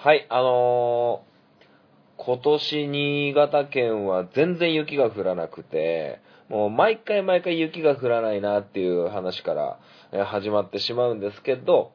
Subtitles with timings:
[0.00, 11.90] はい、あのー今年新潟県は全然雪が降らなくて、もう毎回毎回雪が降らないなっていう話から始まってしまうんですけど、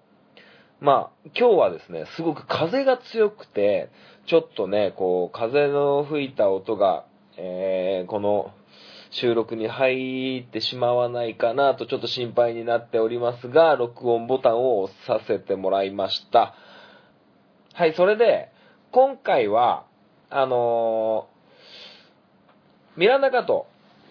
[0.82, 3.90] まあ、今日はですね、すごく風が強くて、
[4.26, 7.06] ちょっとね、こう、風の吹いた音が、
[7.38, 8.52] えーこの
[9.12, 16.54] 収録に入ってしまわないかなとちょっと心配になっておりますが、録音ボタンを押させてもらいました。
[17.76, 18.52] はい、それで、
[18.92, 19.88] 今回は、
[20.30, 23.66] あのーミランダカと、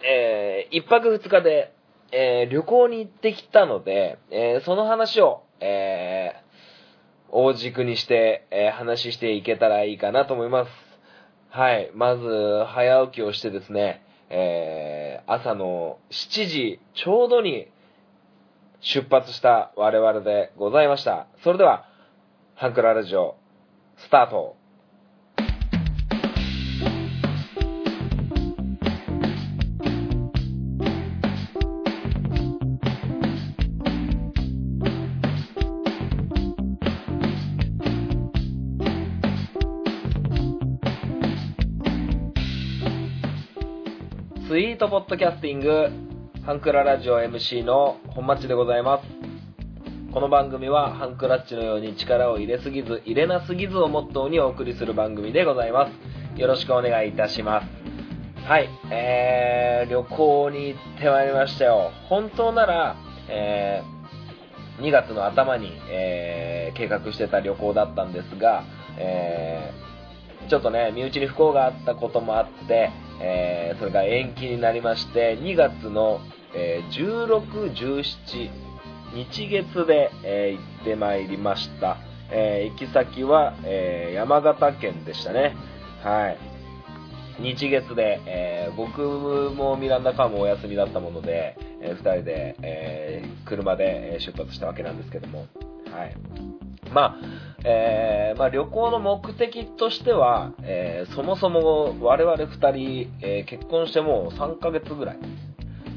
[0.05, 1.73] えー一泊二日で、
[2.11, 10.71] えー旅行に行ってきたので、えーその話を、えー大軸にして、えー話していけたらいいかなと思います。
[11.51, 11.93] はい。
[11.95, 17.69] まず、早起きをしてですね、えー朝の7時ちょうどに
[18.81, 21.29] 出発した我々でございました。
[21.45, 21.87] それでは、
[22.57, 23.37] ハンクララジオ、
[24.05, 24.57] スタート。
[44.49, 45.89] スイートポッドキャスティング、
[46.45, 49.32] ハンクララジオ MC の本町でございます。
[50.13, 56.39] この番組はハンクラッチのように力を入れすぎず、入れなすぎずをモットーにお送りする番組でございます。
[56.39, 57.67] よろしくお願いいたします。
[58.47, 61.93] はい、えー、旅行に行ってまいりましたよ。
[62.11, 62.97] 本当なら、
[63.31, 68.65] えー、2月の頭に、えー、計画してた旅行だったんですが、
[68.99, 72.91] えー、ちょっとね、身内に不幸があったこともあって、
[73.23, 76.21] えーそれが延期になりまして、2月の、
[76.55, 78.72] えー16、17、
[79.15, 81.99] 日月で、えー行ってまいりました。
[82.31, 85.55] えー行き先は、えー山形県でしたね。
[86.03, 86.39] はい。
[87.43, 89.01] 日月で、えー僕
[89.55, 95.47] もミランダカーもお休みだったもので、え2人で、えー車で出発したわけなんですけども。
[95.91, 96.17] はい。
[96.93, 97.17] まあ、
[97.65, 105.19] えーまあ、旅行の目的としては、えーそもそも我々2人、えー結婚してもう3ヶ月ぐらい。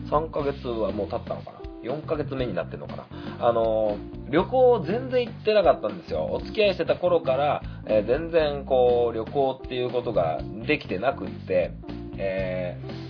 [0.09, 3.05] 3ヶ月はもう経ったのかな ?4 ヶ月目になってんのかな
[3.39, 3.97] あの
[4.29, 6.27] 旅行全然行ってなかったんですよ。
[6.31, 11.71] お付き合いしてた頃から、えー全然こう、旅行っていうことができてなくって、
[12.17, 13.05] えー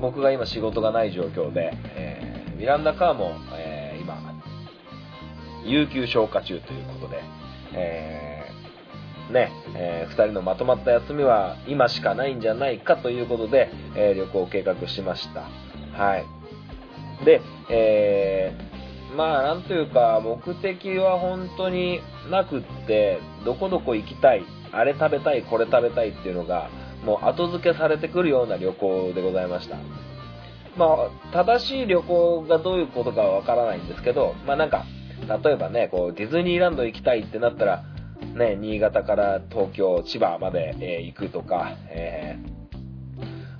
[0.00, 4.16] 僕が今仕事がない状況で、えーミランダカーも、え今、
[5.64, 7.22] 有給消化中ということで、
[7.74, 8.46] え
[9.30, 15.42] ね、えー二人のまとまった休みは今しかないんじゃないかということで、えー旅行を計画しました。
[16.02, 16.24] はい。
[17.24, 17.40] で、
[17.70, 18.68] えー
[19.16, 26.68] まあなんというか目的は本当になくって、どこどこ行きたい、あれ食べたい、これ食べたいっていうのが、
[27.04, 29.76] もう後付けされてくるような旅行でございました。
[30.76, 34.84] まあ、正しい旅行がどういうことかはわからないんですけど、まあなんか、
[35.42, 37.84] 例えばね、こう、ディズニーランド行きたいってなったら、
[38.34, 42.58] ね、新潟から東京、千葉まで、えー行くとか、えー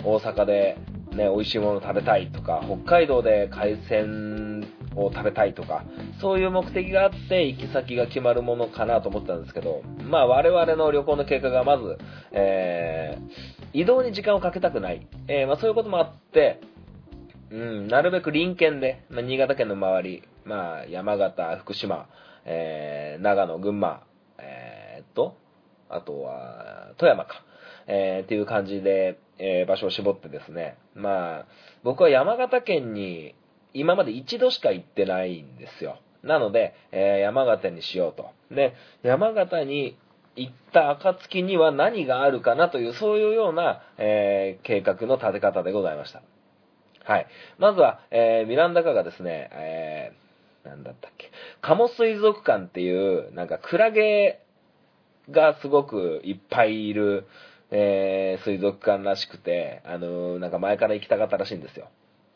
[0.04, 0.76] 大阪で
[1.12, 5.84] ね、美味しいもの食べたいとか、北海道で海鮮を食べたいとか、
[6.20, 11.98] そういう目的があって行き先が決まるものかなと思ったんですけど、まあ我々の旅行の計画がまず、
[12.32, 15.06] えー移動に時間をかけたくない。
[15.28, 16.60] えーまあそういうこともあって、
[17.50, 22.08] うん、なるべく隣県で、まあ、新潟県の周り、まあ、山形、福島、
[22.44, 24.04] えー長野、群馬、
[24.38, 25.36] えーっと、
[25.90, 27.42] あとは、富山か、
[27.86, 31.46] えーっていう感じで、えー場所を絞ってですね、まあ、
[31.84, 33.34] 僕は山形県に
[33.74, 35.98] 今まで一度しか行ってないんですよ。
[36.22, 38.30] なので、えー山形にしようと。
[38.54, 39.96] で、山形に
[40.36, 46.22] 行った暁には何があるかなという、そういうような、えー計画の立て方でございました。
[47.04, 47.26] はい。
[47.58, 51.30] まずは、えーミランダカがですね、えーなんだったっけ、
[51.62, 54.40] カモ水族館っていう、なんかクラゲ
[55.30, 57.26] がすごくいっぱいいる、
[57.70, 61.88] えー水族館らしくて、あのーなんか前から行きたかったらしいんですよ。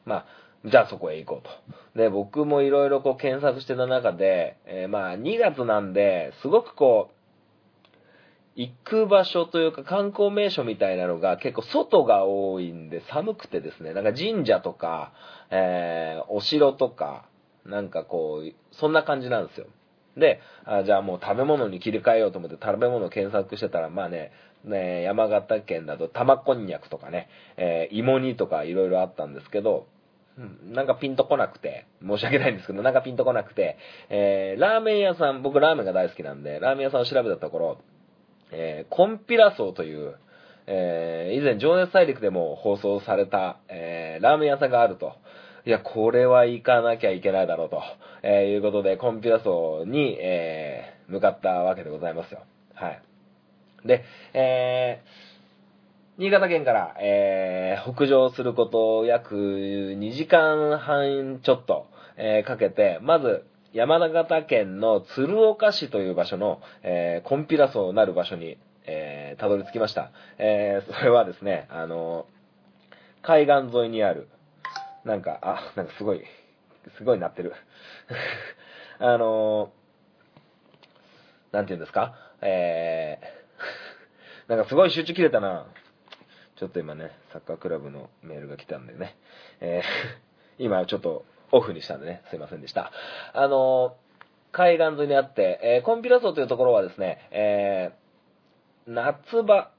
[0.04, 0.26] ま
[0.64, 1.98] あ、じゃあそこへ行こうと。
[1.98, 7.14] で、僕もいろいろこう検索してた中で、えーまあ2月なんで、すごくこう、
[8.54, 15.12] 行く場所というか観光名所みたいなのが結構外が多いんで寒くてですね、なんか神社とか、
[15.50, 17.26] えーお城とか、
[17.64, 19.66] なんかこう、そんな感じなんですよ。
[20.16, 24.32] で、あじゃあもう食べ物に切り替えようと思って食べ物を検索してたら、まあね、
[24.64, 29.86] ね山形県だと玉こんにゃくとかね、えー芋煮とかいろいろあったんですけど、
[30.38, 33.76] うんなんかピンとこなくて、申し訳ないんですけど、なんかピンとこなくて、
[34.08, 37.78] えーラーメン屋さん、僕ラーメンが大好きなんで、ラーメン屋さんを調べたところ、
[38.52, 40.16] えー、コンピラソーという、
[40.66, 45.14] えー、以前、情熱大陸でも放送された、えー、ラーメン屋さんがあると。
[45.64, 47.82] いや、これは行かなきゃいけないだろうと、
[48.22, 52.42] えー、いうことで、コンピラソーに、えー、向かったわけでございますよ。
[52.74, 53.02] はい。
[53.84, 61.86] で、えー、新潟県から、えー、北上すること約2時間半ちょっと、
[62.16, 70.10] えー、かけて、まず、山形県の鶴岡市という場所の、えー、コンピラソーなる場所に、えー、たどり着きました。
[70.38, 72.26] えー、それはですね、あの、
[73.22, 74.28] 海岸沿いにある、
[75.04, 76.22] なんか、あ、なんかすごい、
[76.98, 77.54] すごいなってる。
[78.98, 79.72] あの、
[81.52, 82.14] なんて言うんですか？
[82.42, 83.26] えー、
[84.48, 85.66] なんかすごい集中切れたな。
[86.56, 89.16] ちょっと今ね、サッカークラブのメールが来たんでね、
[89.60, 92.92] えー、 今ちょっとオフにしたんでね、すいませんでした。
[93.32, 93.96] あの、
[94.52, 99.72] 海岸沿いにあって、えー、コンピラ層というところはですね、えー、夏場、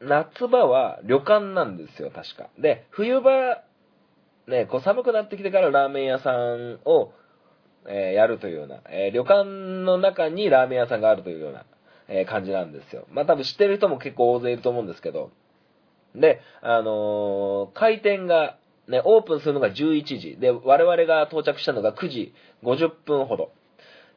[0.00, 2.50] 夏場は旅館なんですよ、確か。
[2.58, 3.62] で、冬場、
[4.48, 7.12] ね、こう寒くなってきてからラーメン屋さんを、
[7.86, 11.64] えー、やるというような、えー、旅館の中にラーメン屋さんがあるというような、
[12.12, 13.06] えー、感じなんですよ。
[13.10, 15.30] まあ多分知ってる人も結構大勢いると思うんですけど、
[16.14, 20.36] で、あの開店がね、オープンするのが11時。
[20.38, 23.52] で、我々が到着したのが9時50分ほど。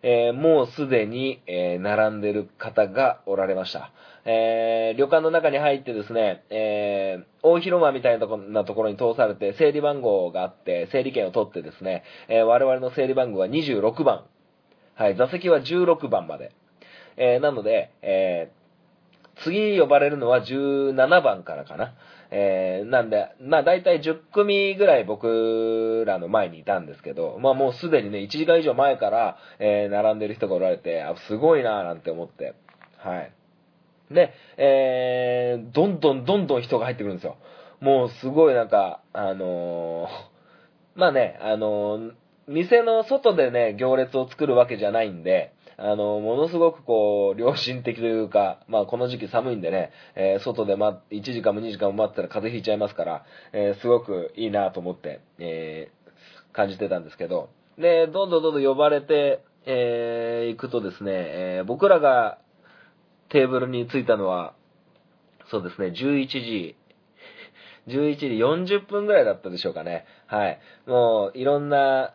[0.04, 3.92] えー、もうすでに、えー、並んでる方がおられました。
[4.26, 14.26] えー、旅館の中に入ってですね、え大広間みたいなとこなところに通されて、整理番号があって、整理券を取ってですね、え我々の整理番号は26番。
[14.96, 16.52] はい、座席は16番まで。
[17.18, 18.52] えなので、え
[19.44, 21.94] 次呼ばれるのは17番からかな。
[22.32, 32.56] えー、なんで、まあ大体10組ぐらい僕らの前にいたんですけど、まあもうすでにね、1時間以上前から、えー、並んでる人がおられて、あ、すごいなぁなんて思って、
[32.98, 33.32] はい。
[34.12, 37.38] で、えー、どんどんどんどん人が入ってくるんですよ。
[37.82, 42.12] もうすごいなんか、あのー、まあね、あのー、
[42.48, 62.38] 店の外でね、行列を作るわけじゃないんで、あの、ものすごくこう、良心的というか、まあこの時期寒いんでね、えー、外で待1時間も2時間も待ったら風邪ひいちゃいますから、えー、すごくいいなと思って、えー、感じてたんですけど、で、どんどんどんどん呼ばれて、えー、行くとですね、えー、僕らが
[63.30, 64.54] テーブルに着いたのは、
[65.52, 66.76] そうですね、11時、
[67.88, 68.26] 11時
[68.78, 70.06] 40分ぐらいだったでしょうかね。
[70.28, 70.60] はい。
[70.88, 72.14] もう、いろんな、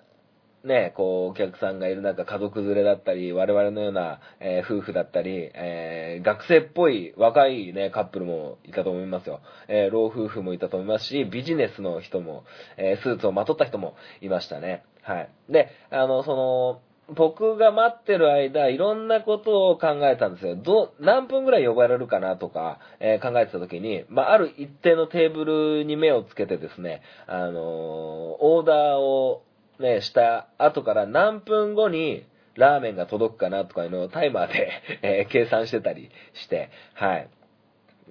[0.65, 9.41] ね、こう、お客さんがいる中、家族連れだったり、我々のような、えー、夫婦だったり、えー、学生っぽい若いね、カップルもいたと思いますよ。
[9.69, 12.45] えー、老夫婦もいたと思いますし、ビジネスの人も、
[12.77, 14.85] えスーツをまとった人もいましたね。
[15.03, 15.31] はい。
[15.49, 16.81] で、あの、その、
[17.15, 20.57] 僕が待ってる間、いろんなことを考えたんですよ。
[20.57, 29.43] ど、何分ぐらい呼ばれるかなとか、え考えてた時に、まあ、ある一定のテーブルに目をつけてですね、あのオーダーを
[29.81, 32.25] ね、した後から何分後に
[32.55, 34.71] ラーメンが届くかなとかいうのをタイマーで
[35.03, 37.29] え、計算してたりして、はい。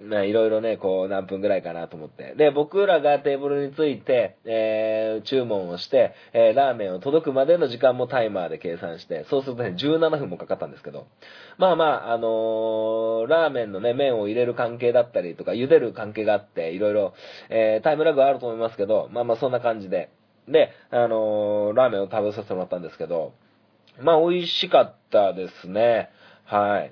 [0.01, 2.33] まあ、いろいろね、こう、何分ぐらいかなと思って。
[2.37, 11.07] で、僕らがテーブルについて、えー、注文をして、えー、ラーメンを届くまでの時間もタイマーで計算して、そうするとね、17分もかかったんですけど、
[11.57, 17.13] まあまあ、あのー、ラーメンのね、麺を入れる関係だったりとか、茹でる関係があって、いろいろ、
[17.49, 20.09] えー、タイムラグはあると思いますけど、まあまあ、そんな感じで、
[20.47, 23.33] で、あのー、ラーメンを食べさせてもらったんですけど、
[24.01, 26.09] まあ、美味しかったですね。
[26.45, 26.91] はい。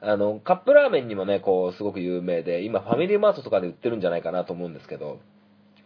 [0.00, 5.20] あの、カップラーメンにもね、こう、すごく有名で、今、ファミリーマートとかで売ってるんじゃないかなと思うんですけど、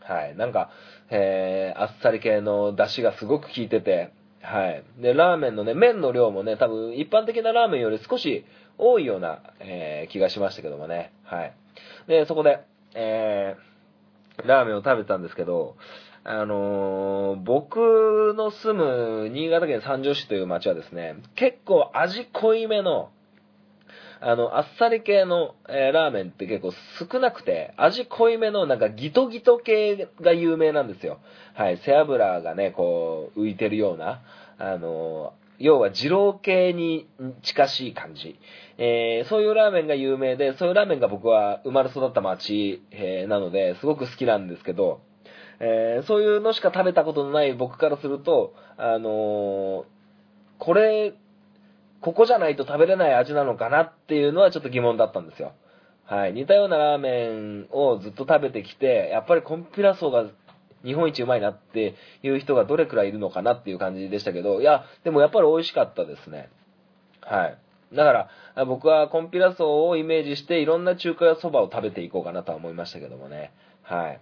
[0.01, 0.37] はい。
[0.37, 0.71] なんか、
[1.11, 4.83] えー、あっさり系の出汁がすごく効いてて、はい。
[4.99, 8.45] で、ラーメンのね、麺の量もね、多分、一般的なラーメンより少し
[8.79, 11.13] 多いような、えー、気がしましたけどもね。
[11.25, 11.55] はい。
[12.09, 12.61] で、そこで、
[12.95, 15.77] えー、ラーメンを食べたんですけど、
[16.23, 23.11] あのー、僕の住む新潟県三条市という町はですね、結構味濃いめの、
[24.21, 26.73] あの、あっさり系の、えー、ラーメンって結構
[27.11, 31.21] 少なくて、味濃いめのなんかギトギト系が有名なんですよ。
[31.55, 34.21] はい、背脂がね、こう、浮いてるような、
[34.59, 37.09] あのー、要は二郎系に
[37.43, 38.39] 近しい感じ。
[38.77, 45.01] えー、そういうラーメンが有名で、そういうラーメンが僕は生まれ育った町、えー、なので、すごく好きなんですけど、
[45.61, 49.85] えー、そういうのしか食べたことのない僕からすると、あのー、
[50.59, 51.15] これ、
[52.01, 55.53] ここじゃないと食べれない味なのかなっていうのはちょっと疑問だったんですよ。
[56.05, 56.33] はい。
[56.33, 60.25] 似たようなラーメンをずっと食べてきて、やっぱりコンピラソーが
[60.83, 66.49] 日本一うまいなっていう人がどれくらいいるのかなっていう感じでしたけど、いや、でもやっぱり美味しかったですね。
[67.21, 67.59] はい。
[67.95, 73.53] だから、僕はコンピラ層をイメージして、いろんな中華やそばを食べていこうかなとは思いましたけどもね。
[73.83, 74.21] はい。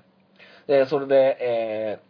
[0.68, 2.08] で、それで、えー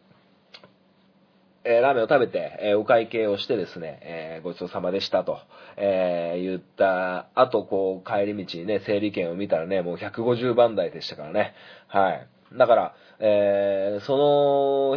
[1.65, 5.39] えーラーメンを食べて、えーお会計をしてですね、えーごちそうさまでしたと、
[5.77, 11.55] えー言った後、こう、帰り道にね、整理券を見たらね、もう150番台でしたからね。
[11.87, 12.27] はい。
[12.57, 14.17] だから、えーそ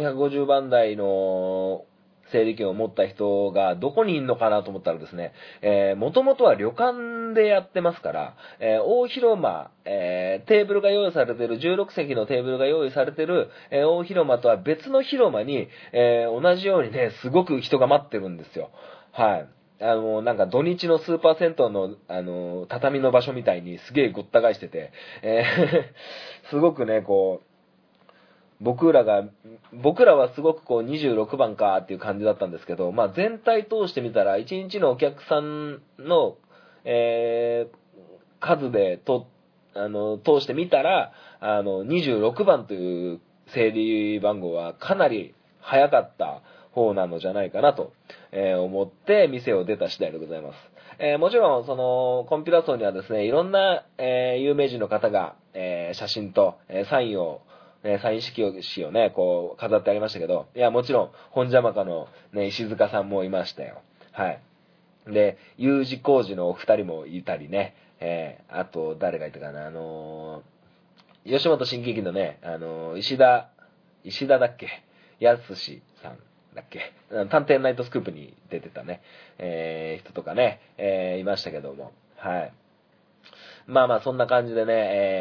[0.00, 1.84] 150番台の
[2.32, 18.70] 整理券を持った人がどこにいんのかなと思ったらですね、えー、もともとは旅館でやってますから、えー大広間、えーテーブルが用意されてる、16席のテーブルが用意されてる、えー大広間とは別の広間に、えー同じようにね、すごく人が待ってるんですよ。
[19.12, 19.48] はい。
[19.80, 27.51] あの、なんか土日のスーパー銭湯の、あの、畳の場所みたいにすげえごった返してて、えー すごくね、こう、
[28.62, 29.24] 僕らが、
[29.72, 36.36] 僕らはすごくこう26番かっていう感じだったんですけど、まあ全体通してみたら、1日のお客さんの、
[36.84, 37.82] えー
[38.40, 39.28] 数でと、
[39.74, 46.42] あの、通してみたら、あの、26番という整理番号はかなり早かった
[46.72, 47.92] 方なのじゃないかなと、
[48.32, 50.56] えー思って店を出た次第でございます。
[50.98, 57.42] えーもちろん、その、コンピュラ層にはですね、いろんな、えー有名人の方が、え写真と、えサインを、
[57.84, 63.82] えーサイン式ををね、こう、飾ってありましたけど、いや、もちろん、本邪魔家のね、石塚さんもいましたよ。
[64.12, 64.40] はい。
[65.06, 70.52] で、U 字工事のお二人もいたりね、えーあと、誰がいたかな、あのー
[71.24, 73.48] 吉本新喜劇のね、あのー石田、
[74.02, 74.68] 石田だっけ？
[75.20, 76.18] やすしさん
[76.54, 76.92] だっけ？
[77.30, 79.02] 探偵ナイトスクープに出てたね、
[79.38, 82.52] えー人とかね、えーいましたけども、はい。
[83.66, 84.72] まあまあ、そんな感じでね、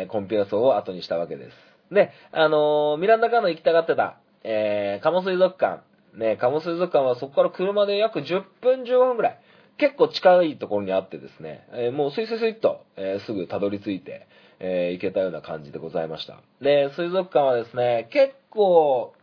[0.01, 1.70] えーコンピューラ層を後にしたわけです。
[1.91, 5.83] で、あのーミランダカーノ行きたがってた、えー、鴨水族館。
[6.15, 9.39] ね、鴨水族館はそこから車で約10分15分ぐらい。
[9.77, 14.27] 結構近いところにあってですね、えーもうスイスイスイっと、えーすぐたどり着いて、
[14.59, 16.39] えー行けたような感じでございました。
[16.61, 19.13] で、水族館はですね、結構、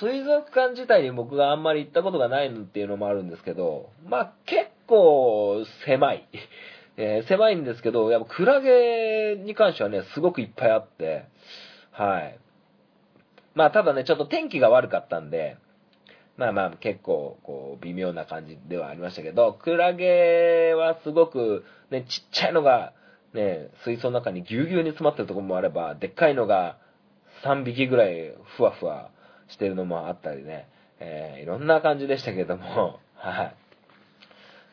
[0.00, 6.26] 水族館自体に僕があんまり行ったことがないっていうのもあるんですけど、まあ結構狭い。
[6.96, 11.26] えー狭いんですけど、やっぱクラゲに関してはね、すごくいっぱいあって、
[11.90, 12.38] はい。
[13.54, 15.56] まあただね、ちょっと天気が悪かったんで、
[16.36, 22.92] まあまあ結構こう微妙な感じではありましたけど、クラゲはすごくね、ちっちゃいのが
[23.34, 26.78] ね、水槽の中にぎゅうぎゅうに詰まってるところもあれば、でっかいのが
[27.44, 29.10] 3匹ぐらいふわふわ
[29.48, 30.68] してるのもあったりね、
[31.00, 33.54] えーいろんな感じでしたけども、 はい。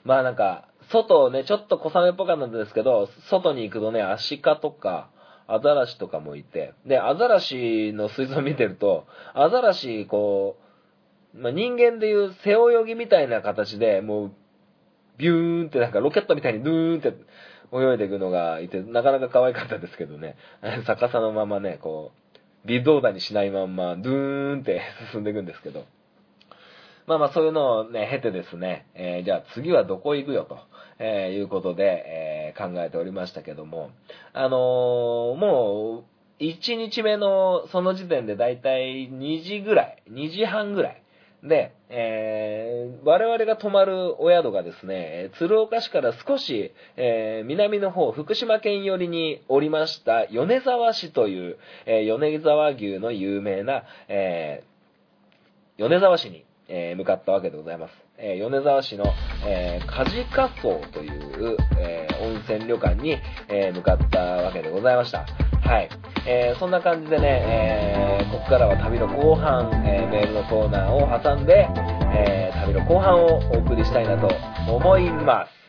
[0.03, 5.09] まあなんか、外をね、ちょっと小雨っぽかったんですけど、外に行くとね、アシカとか、
[5.47, 10.57] アザラシとかもいて、で、アザラシの水槽見てると、アザラシ、こ
[11.35, 14.31] う、まあ、人間でいう背泳ぎみたいな形で、もう、
[15.17, 17.13] ビューンってなんかロケットみたいにドゥーンって
[17.73, 20.35] 泳いでいくのがいて、なかなか可愛かったですけどね、
[20.87, 24.81] 逆さのままね、こう、微動だにしないまんま、ドゥーンって
[25.11, 25.85] 進んでいくんですけど、
[27.05, 30.59] まあまあそういうのをね、経てですね、えーじゃあ次はどこ行くよと、
[30.99, 33.91] えーいうことで、えー考えておりましたけども、
[34.33, 36.03] あのーも
[36.39, 41.01] う、1日目のその時点でだいたい2時ぐらい、2時半ぐらい。
[41.43, 54.63] で、えー我々が泊まるお宿がですね、鶴岡市から少し、えー南の方、福島県寄りにおりました、米沢市という、えー米沢牛の有名な、え
[55.77, 57.98] 米沢市に、え向かったわけでございます。
[58.21, 59.05] えー米沢市の、
[59.45, 65.19] えー、カジカ荘という、えー温泉旅館に、え向かったわけでございました。
[65.19, 65.89] はい。
[66.27, 71.69] えそんな感じでね、えここからは旅の後半、えメールのコーナーを挟んで、
[72.13, 74.29] え旅の後半をお送りしたいなと
[74.69, 75.68] 思います。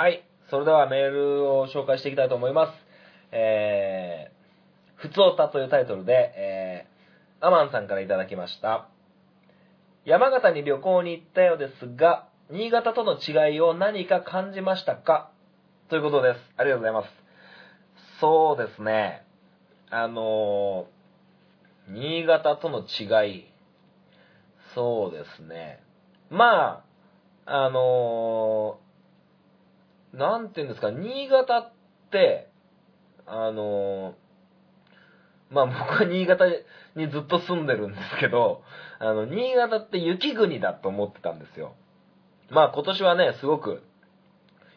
[0.00, 0.24] はい。
[0.48, 2.72] それではメールを紹介していきたいと思います。
[3.32, 8.88] えー、ふつおたというタイトルで、えー、アマンさんからいただきました。
[10.06, 15.32] 山形に旅行に行ったようですが、新潟との違いを何か感じましたか？
[15.90, 16.40] ということです。
[16.56, 17.08] ありがとうございます。
[18.22, 19.26] そうですね。
[19.90, 23.44] あのー、新潟との違い。
[24.74, 25.82] そうですね。
[26.30, 26.82] ま
[27.44, 28.89] あ、あのー、
[30.12, 31.72] なんていうんですか、新潟っ
[32.10, 32.48] て、
[33.26, 36.46] あのー、まあ僕は新潟
[36.96, 38.62] にずっと住んでるんですけど、
[38.98, 41.74] あの、新潟って雪国だと思ってたんですよ。
[42.50, 43.82] まあ今年はね、すごく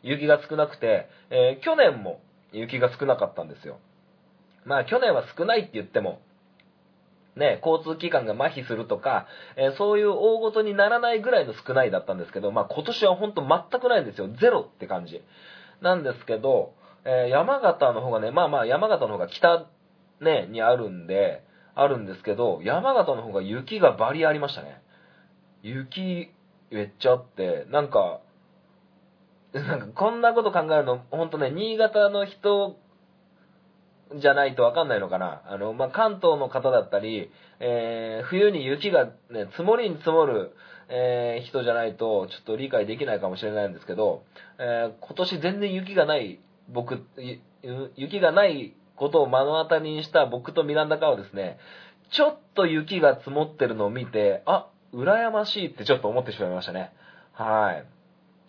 [0.04, 2.22] 雪が少なくて、えー去年も
[2.52, 3.80] 雪が少なかったんですよ。
[4.66, 6.22] まあ去年は少ないって言っても、
[7.36, 14.30] ね、交通機関が麻痺するとか、えーそういう大ごとにならないぐらいの少ないだったんですけど、まあ今年は本当全くないんですよ。
[14.40, 15.22] ゼロって感じ。
[15.82, 16.74] なんですけど、
[17.06, 19.66] えー山形の方がね、まあまあ山形の方が北
[20.22, 21.44] ね、にあるんで、
[21.76, 24.82] あるんですけど、山形の方が雪がバリありましたね。
[25.64, 26.30] 雪
[26.72, 28.22] めっちゃあって、なんか、
[29.54, 32.78] なんかこんなこと考えるの、ほんとね、新潟の人
[34.16, 35.42] じゃないとわかんないのかな。
[35.48, 40.56] あの、まあ、関東の方だったり、えー冬に雪がね、積もりに積もる、
[40.90, 44.24] えー人じゃないと、ちょっと理解できないかもしれないんですけど、
[44.60, 46.40] えー今年全然雪がない、
[46.70, 47.04] 僕、
[47.96, 51.58] 雪がないことを目の当たりにした僕とミランダカはですね、
[52.12, 56.92] ちょっと雪が積もってるのを見て、あ、羨ましいってちょっと思ってしまいましたね。
[57.34, 57.86] はい。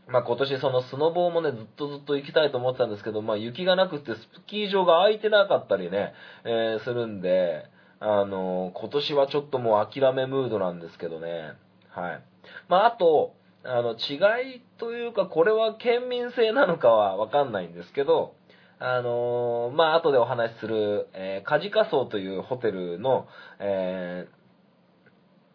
[0.09, 6.13] まあ今年そのスノボーもね、ずっとずっと行きたいと思ってたんですけど、まあ雪がなくてスキー場が空いてなかったりね、
[6.45, 7.65] えーするんで、
[8.01, 11.53] あの今年はちょっともう諦めムードなんですけどね。
[11.89, 12.23] はい。
[12.69, 13.35] まああと、
[13.65, 18.35] あの違いというか、これは県民性なのかはわかんないんですけど、
[18.79, 23.27] あのまあ後でお話しする、えー、カジカソというホテルの、
[23.59, 24.45] えー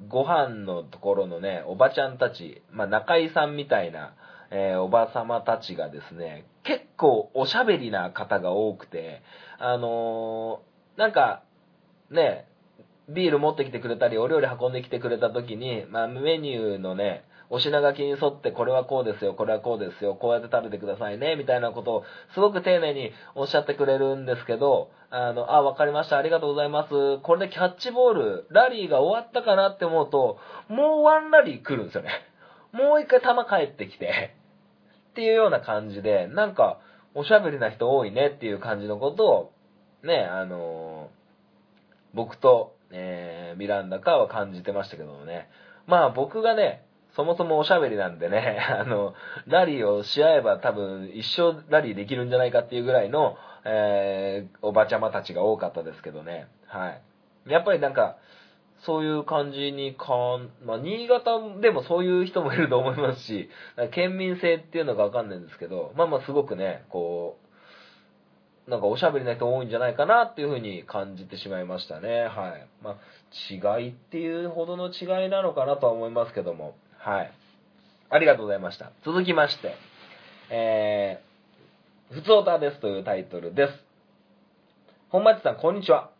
[0.08, 4.14] ご飯のところのね、おばちゃんたち、まあ、中井さんみたいな、
[4.52, 9.22] えーおばさまたちがですね、結構おしゃべりな方が多くて、
[9.58, 11.44] あのーなんか、
[12.12, 12.46] ね、
[13.08, 27.18] ビール持ってきてくれたり、お料理運んできてくれた時に、まあ、メニューのね、お品書きに沿って、これはこうですよ、これはこうですよ、こうやって食べてくださいね、みたいなことを、すごく丁寧におっしゃってくれるんですけど、あの、あ、わかりました、ありがとうございます。
[27.20, 32.10] これでキャッチボール、ラリーが終わったかなって思うと、もうワンラリー来るんですよね。
[32.72, 34.36] もう一回球返ってきて、
[35.20, 36.80] っていうような感じで、なんか、
[37.14, 39.54] おしゃべりな人多いねっていう感じのことを、
[40.02, 41.10] ね、あの
[42.14, 45.50] 僕と、えーミランダかは感じてましたけどもね。
[45.88, 46.86] まあ僕がね、
[47.18, 49.14] そもそもおしゃべりなんでね、 あの、
[49.48, 56.48] ラリーをし合えば多分一生ラリーできるんじゃないかっていうぐらいの、えーおばちゃまたちが多かったですけどね。
[56.68, 57.02] はい。
[57.52, 58.16] やっぱりなんか、
[58.86, 63.50] そういう感じにかん、まあ、新潟でもそういう人もいると思いますし、
[63.92, 67.38] 県民性っていうのがわかんないんですけど、まあまあすごくね、こ
[68.68, 72.26] う、なんかおしゃべりな人多いんじゃないかなっていうふうに感じてしまいましたね。
[72.26, 72.68] はい。
[72.84, 77.32] まあ、違いっていうほどの違いなのかなとは思いますけども、はい。
[78.10, 78.92] ありがとうございました。
[79.04, 79.76] 続きまして、
[80.52, 83.74] えー、ふつおたですというタイトルです。
[85.10, 86.12] 本町さん、こんにちは。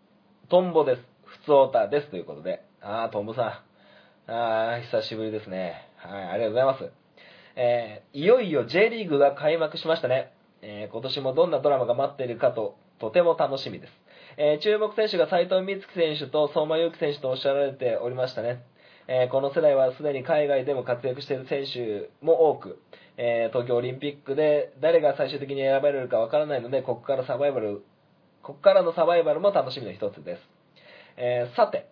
[0.50, 1.09] トンボです。
[1.50, 2.62] つおたですということで。
[2.80, 3.64] あー、トンボさ
[4.28, 4.32] ん。
[4.32, 5.90] あー、久しぶりですね。
[5.98, 6.92] はい、ありがとうございます。
[7.56, 10.32] えー、いよいよ J リーグが開幕しましたね。
[10.62, 13.94] えー今年もどんなドラマが待っているかと、とても楽しみです。
[14.38, 18.64] えー注目選手が斉藤美月選手と相馬勇紀選手とおっしゃられておりましたね。
[19.08, 22.80] えーこの世代はすでに海外でも活躍している選手も多く、
[23.18, 27.82] えー東京オリンピックで誰が最終的に選ばれるかわからないので、ここからサバイバル、
[28.44, 30.59] ここからのサバイバルも楽しみの一つです。
[31.22, 31.90] えーさて、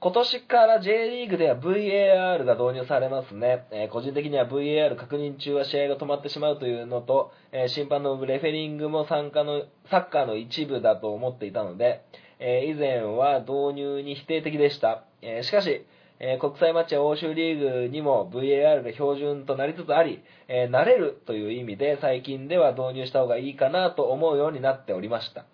[0.00, 3.66] 今年から J リーグでは VAR が導入されますね。
[3.70, 12.02] えー個人的には VAR 確認中は試合が止まってしまうというのと、えー審判のレフェリングも参加の、サッカーの一部だと思っていたので、
[12.38, 15.04] えー以前は導入に否定的でした。
[15.20, 15.84] えしかし、
[16.18, 25.44] え国際マッチや欧州リーグにも VAR が標準となりつつあり、え慣れるという意味で最近では導入した方がいいかなと思うようになっておりました。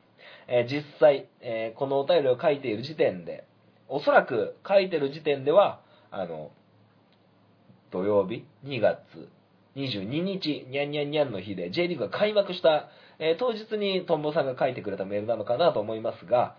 [0.48, 3.44] え実際、えこのお便りを書いている時点で、
[3.88, 6.50] おそらく書いている時点では、あの、
[7.90, 8.98] 土曜日、2月
[9.76, 16.56] 22日、にゃんにゃんにゃんの日で J リーグが開幕した、えー当日にトンボさんが書いてくれたメールなのかなと思いますが、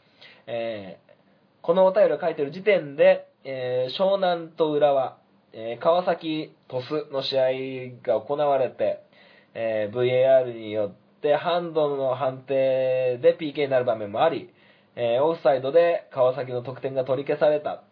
[0.47, 1.13] えー
[1.61, 5.17] このお便りを書いている時点で、えー湘南と浦和、
[5.53, 7.43] え川崎鳥栖の試合
[8.03, 9.03] が行われて、
[9.53, 14.49] え VAR によっててハンドの判定で PK になる場面もあり、
[14.95, 17.83] えーオフサイドで川崎の得点が取り消された。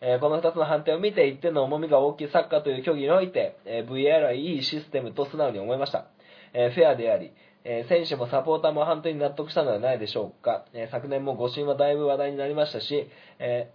[0.00, 6.06] えーこの2つの判定を見て1点の重みが大きいサッカーという競技において、えー VAR はいいシステムと素直に思いました。
[6.54, 7.32] えフェアであり、
[7.64, 10.64] え選手もサポーターも判定に納得したのではないでしょうか。
[10.72, 13.72] え昨年も誤審はだいぶ話題になりましたし、え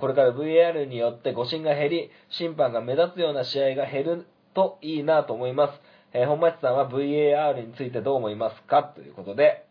[0.00, 5.80] これから VAR によって誤審が減り、審判が目立つような試合が減るといいなと思います。
[6.12, 8.82] えー本町さんは VAR についてどう思いますか？
[8.82, 9.64] ということで、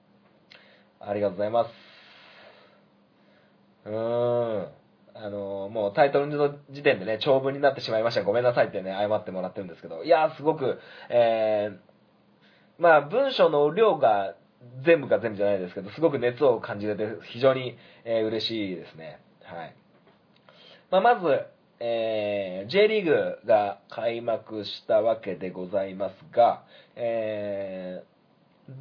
[0.99, 1.69] ありがとうございます。
[3.85, 4.67] うーん。
[5.21, 8.23] あのーもうタイトルの時点でね、長文になってしまいました。
[8.23, 14.35] ごめんなさいってね、謝ってもらってるんですけど、いやー、すごく、えー、まあ、文章の量が
[14.85, 17.75] 全部が全部じゃないですけど、すごく熱を感じれて、非常に、
[18.05, 19.19] えー嬉しいですね。
[19.43, 19.75] はい。
[20.89, 21.45] まあ、まず、
[21.79, 26.63] えー J リーグが開幕したわけでございますが、
[26.95, 28.09] えー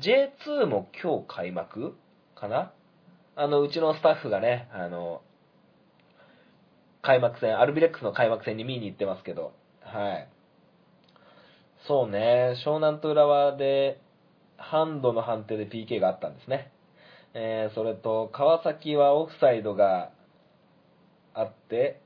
[0.00, 1.96] J2 も今日開幕
[2.34, 2.72] かな？
[3.36, 5.22] あの、うちのスタッフがね、あの、
[7.00, 10.28] 開幕戦、アルビレックスの開幕戦に見に行ってますけど、はい。
[11.86, 14.00] そうね、湘南と浦和で、
[14.58, 16.70] ハンドの判定で PK があったんですね。
[17.32, 20.10] えーそれと、川崎はオフサイドが
[21.32, 22.02] あって、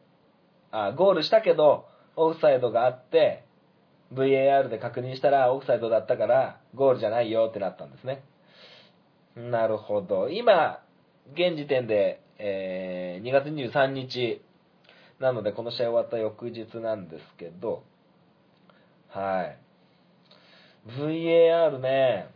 [0.72, 3.44] あ、ゴールしたけど、オフサイドがあって、
[4.12, 8.22] VAR で確認したらオフサイドだったから、ゴールじゃないよってなったんですね。
[9.36, 10.28] なるほど。
[10.28, 10.82] 今、
[11.32, 14.42] 現時点で、えー2月23日、
[15.20, 17.84] なのでこの試合終わった翌日なんですけど、
[19.08, 19.58] はい。
[20.88, 22.28] VAR ね、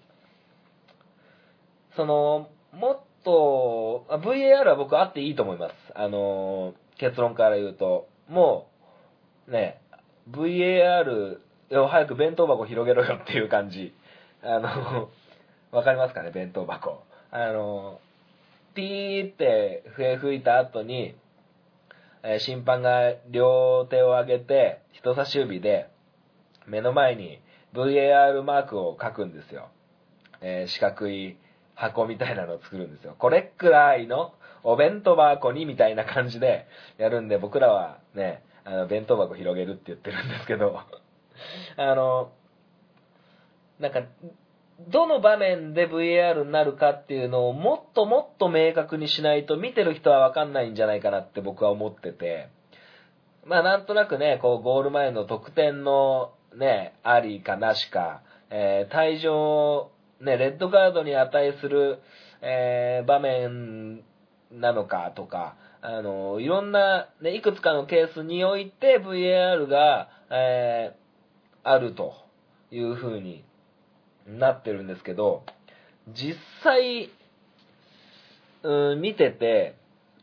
[1.96, 5.74] その、もっと、VAR は僕あっていいと思います。
[5.94, 8.68] あの、結論から言うと、も
[9.48, 9.80] う、ね、
[10.30, 11.38] VAR
[11.72, 13.94] を早く弁当箱広げろよっていう感じ。
[14.42, 15.08] あの、
[15.72, 17.02] わかりますかね、弁当箱。
[17.30, 18.00] あの、
[18.74, 21.14] ピーって笛吹いた後に、
[22.22, 25.88] え審判が両手を上げて、人差し指で、
[26.66, 27.40] 目の前に
[27.72, 29.68] VAR マークを書くんですよ。
[30.40, 31.36] えー四角い
[31.74, 33.14] 箱みたいなのを作るんですよ。
[33.18, 34.34] これくらいの
[34.68, 36.66] お弁当箱にみたいな感じで
[36.98, 40.80] やるんで、僕らはね、あの弁当箱広げるって言ってるんですけど、
[41.78, 42.32] あの、
[43.78, 44.02] なんか、
[44.88, 52.48] どの場面で VAR になるかっていうのをもっともっと明確にしないと見てる人はわかんないんじゃないかなって僕は思ってて、
[53.44, 62.00] まあなんとなくね、こうゴール前の得点のね、ありかなしか、えー退場、ね、レッドカードに値する、
[62.42, 64.02] えー場面
[64.56, 71.06] なのかとか、あの、いろんな、ね、いくつかのケースにおいて VAR が、えー
[71.68, 72.14] あると
[72.70, 73.44] いう風に
[74.24, 75.44] なってるんですけど、
[76.08, 77.10] 実際、
[78.62, 79.76] うん、見てて、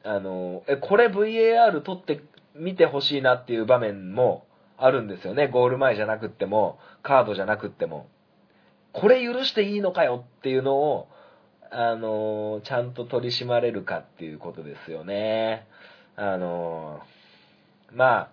[0.05, 2.23] あの、え、これ VAR 取って
[2.55, 5.49] 見てほしいなっていう場面もあるんですよね。
[5.49, 8.07] ゴール前じゃなくっても、カードじゃなくっても。
[8.93, 11.09] これ許していいのかよっていうのを、
[11.75, 15.65] あの、ちゃんと取り締まれるかっていうことですよね。
[16.15, 17.01] あの、
[17.91, 18.29] まあ、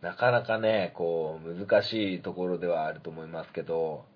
[0.00, 4.06] なかなかね、こう、難しいところではあると思いますけど、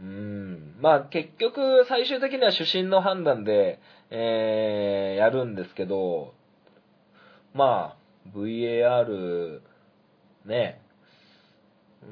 [0.00, 0.74] うん。
[0.80, 6.32] まあ結局最終的には主審の判断で、えー、やるんですけど、
[7.54, 9.60] まあ VAR
[10.46, 10.80] ね、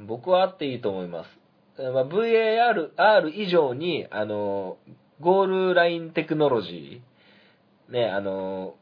[0.07, 1.31] 僕はあっていいと思います。
[1.78, 4.78] まあ、VAR 以上に、あの、
[5.20, 8.74] ゴールラインテクノロジー、ね、あの、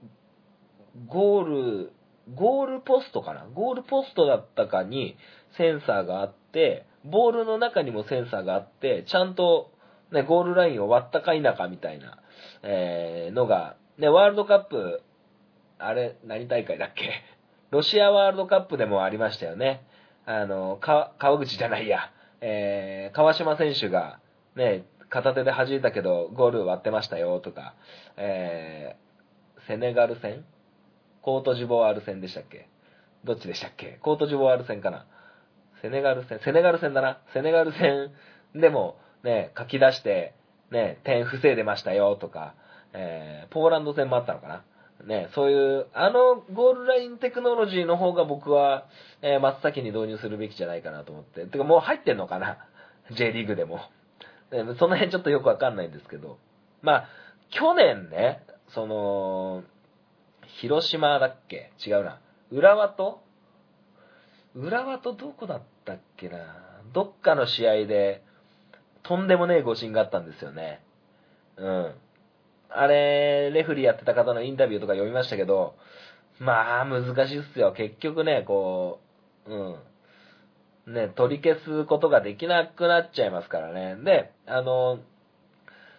[1.06, 1.44] ゴー
[1.84, 1.92] ル、
[2.34, 3.46] ゴールポストかな？
[3.54, 5.16] ゴールポストだったかに
[5.56, 9.70] センサーがあって、ボールの中にもセンサーがあって、ちゃんと、
[10.10, 12.18] ね、ゴールラインを割ったか否かみたいな、
[12.62, 15.02] えーのが、ね、ワールドカップ、
[15.78, 17.22] あれ、何大会だっけ？
[17.70, 19.84] ロシアワールドカップでもありましたよね。
[20.24, 24.20] あの、か、川口じゃないや、えー川島選手が、
[24.56, 27.74] ね、片手で弾いたけど、ゴール割ってましたよ、とか、
[28.16, 29.06] えー
[29.66, 30.44] セネガル戦？
[31.22, 32.68] コートジボワール戦でしたっけ？
[33.24, 33.98] どっちでしたっけ？
[34.00, 35.06] コートジボワール戦かな？
[35.82, 37.18] セネガル戦、セネガル戦だな。
[37.34, 38.12] セネガル戦
[38.54, 40.34] でもね、書き出して、
[40.70, 42.54] ね、点防いでましたよとか、
[42.92, 44.62] えーポーランド戦もあったのかな？
[45.04, 48.86] ね、そういう、あのゴールラインテクノロジーの方が僕は、
[49.20, 51.44] えー真っ先に導入するべきじゃないかなと思って。
[51.46, 52.58] てかもう入ってんのかな
[53.10, 53.80] ?J リーグでも。
[54.50, 56.38] その辺ちょっとよくわかんないんですけど。
[56.82, 57.08] まあ、
[57.50, 59.62] 去年ね、その、
[60.60, 61.72] 広島だっけ？
[61.84, 62.20] 違うな。
[62.50, 63.22] 浦和と？
[64.54, 66.38] 浦和とどこだったっけな？
[66.92, 68.22] どっかの試合で、
[69.02, 70.82] とんでもねえ誤審があったんですよね。
[71.56, 71.94] うん。
[72.70, 75.76] あれ、レフリーやってた方のインタビューとか読みましたけど、
[76.38, 77.72] まあ、難しいっすよ。
[77.72, 79.00] 結局ね、こ
[79.46, 79.76] う、うん。
[80.86, 83.96] ね、取り消すことができなくなっちゃいますからね。
[84.04, 85.00] で、あの、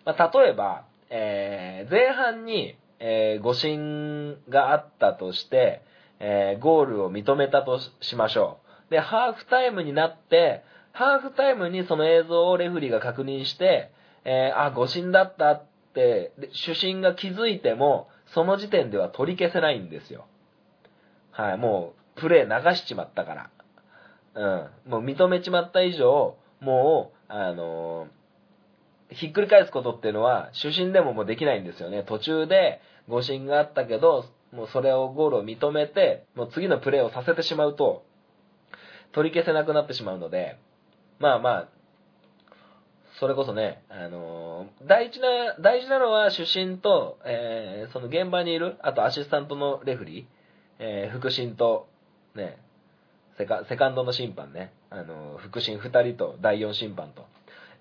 [0.06, 5.82] まあ、例えば、えー、前半に、えー、誤審があったとして、
[6.20, 8.92] えー、ゴールを認めたとしましょう。
[8.92, 13.92] で、ハーフタイムになって、ハーフタイムにその映像をレフリーが確認して、
[14.24, 20.26] えー、あ、誤審だったって、主審が気づいても、その時点では取り消せないんですよ。
[21.32, 23.50] はい、もう、プレー流しちまったから。
[24.38, 24.92] うん。
[24.92, 28.18] もう認めちまった以上、もう、あのー
[29.10, 32.04] ひっくり返すことっていうのは、主審でももうできないんですよね。
[32.04, 38.04] 途中で誤審があったけど、もうそれをゴールを認めて、もう次のプレーをさせてしまうと、
[39.14, 40.58] 取り消せなくなってしまうので、
[41.20, 41.68] まあまあ、
[43.18, 50.26] それこそね、あのー大事な、大事なのは主審と、えーその現場にいる、あとアシスタントのレフリー、
[50.80, 51.88] えー副審と、
[52.36, 52.58] ね、
[53.38, 57.26] セカセカンドの審判ね、あの副審2人と第4審判と、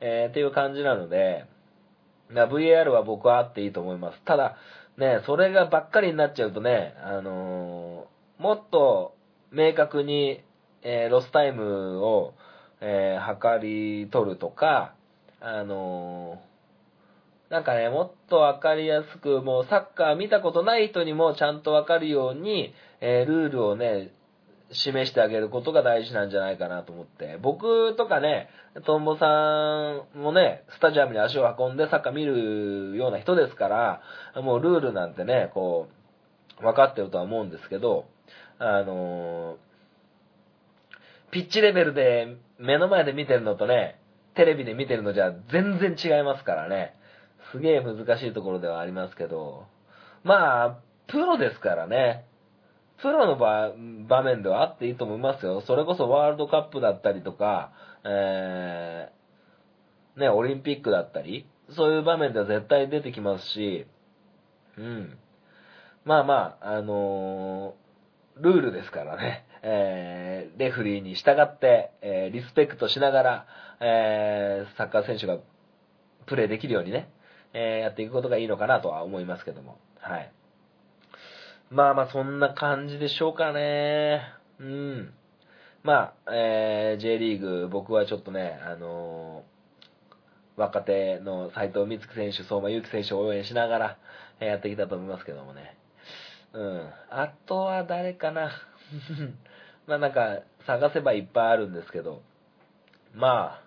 [0.01, 1.47] えーっていう感じなので、
[2.31, 4.21] VAR は僕はあっていいと思います。
[4.25, 4.57] ただ、
[4.99, 9.15] ね、それがばっかりになっちゃうとね、あのーもっと
[9.51, 10.43] 明確に、
[10.83, 12.35] えーロスタイムを、
[12.81, 14.95] えー測り取るとか、
[15.41, 16.39] あの
[17.49, 24.11] なんかね、もっとわかりやすく、もうサッカー見たことない人にもちゃんとわかるように、えールールをね、
[24.73, 27.39] 示してあげることが大事なんじゃないかなと思って。
[27.41, 28.49] 僕とかね、
[28.85, 35.89] トンボさんもね、スタジアムに足を運んでサッカー見るような人ですから、もうルールなんてね、こ
[36.61, 38.07] う、分かってるとは思うんですけど、
[38.59, 39.59] あの
[41.31, 44.01] ピッチレベルで目の前で見てるのとね、
[44.35, 46.95] テレビで見てるのじゃ全然違いますからね。
[47.53, 49.67] すげえ難しいところではありますけど、
[50.25, 52.25] まあ、プロですからね。
[53.01, 53.73] プロの場
[54.09, 55.61] 場面ではあっていいと思いますよ。
[55.61, 57.73] それこそワールドカップだったりとか、
[58.05, 63.87] えー、ね、オリンピックだったり、そういう場面では絶対出てきますし、
[64.79, 65.19] うん。
[66.05, 67.87] まあまあ、あのー
[68.39, 73.47] ルールですからね、えー、レフリーに従って、えー、リスペクトしながら、
[73.81, 75.39] えー、サッカー選手が
[76.27, 77.09] プレーできるようにね、
[77.55, 80.31] えー、やっていくことがいいのかなとは思いますけども、はい。
[81.71, 84.23] まあまあ、そんな感じでしょうかね。
[84.61, 85.13] うん。
[85.83, 89.57] まあ、えー、J リーグ、僕はちょっとね、あのー
[90.57, 93.99] 若手の斉藤光樹選手、相馬勇樹選手を応援しながら、
[94.41, 95.77] えーやってきたと思いますけどもね。
[96.55, 96.91] うん。
[97.11, 98.51] あとは誰かな。
[99.87, 102.23] まあなんか、探せばいっぱいあるんですけど、
[103.13, 103.61] ま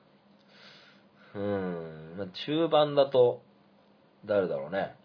[1.36, 3.44] あ、うん、まあ中盤だと、
[4.26, 4.96] 誰だろうね。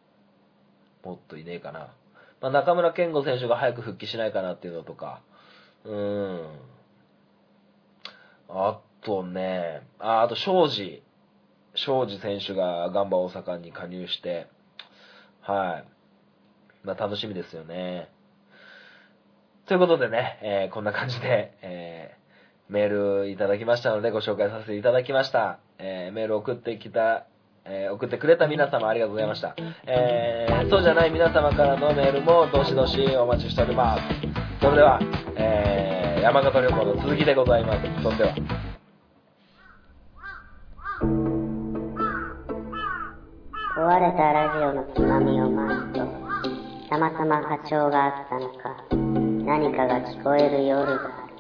[1.03, 1.93] もっといねえかな。
[2.45, 5.23] まあ中村健吾選手が早く復帰しないかなっていうのとか、
[5.83, 6.47] うん。
[8.51, 11.03] あとね、あ、あと庄司。
[11.75, 14.47] 庄司選手がガンバ大阪に加入して、
[15.41, 16.87] はい。
[16.87, 18.11] まあ楽しみですよね。
[19.65, 25.61] ということでね、えーこんな感じで、えーメールいただきましたのでご紹介させていただきました。
[25.79, 27.27] えーメール送ってきた、
[27.67, 29.55] えー送ってくれた皆様ありがとうございました。
[29.87, 34.03] えーそうじゃない皆様からのメールもどしどしお待ちしております。
[34.61, 35.01] それでは、
[35.37, 37.81] えー山形旅行の続きでございます。
[38.03, 38.35] それでは。
[43.77, 45.99] 壊れたラジオのつまみを回すと、
[46.89, 48.87] たまたま波長があったのか、
[49.45, 51.35] 何かが聞こえる夜がある。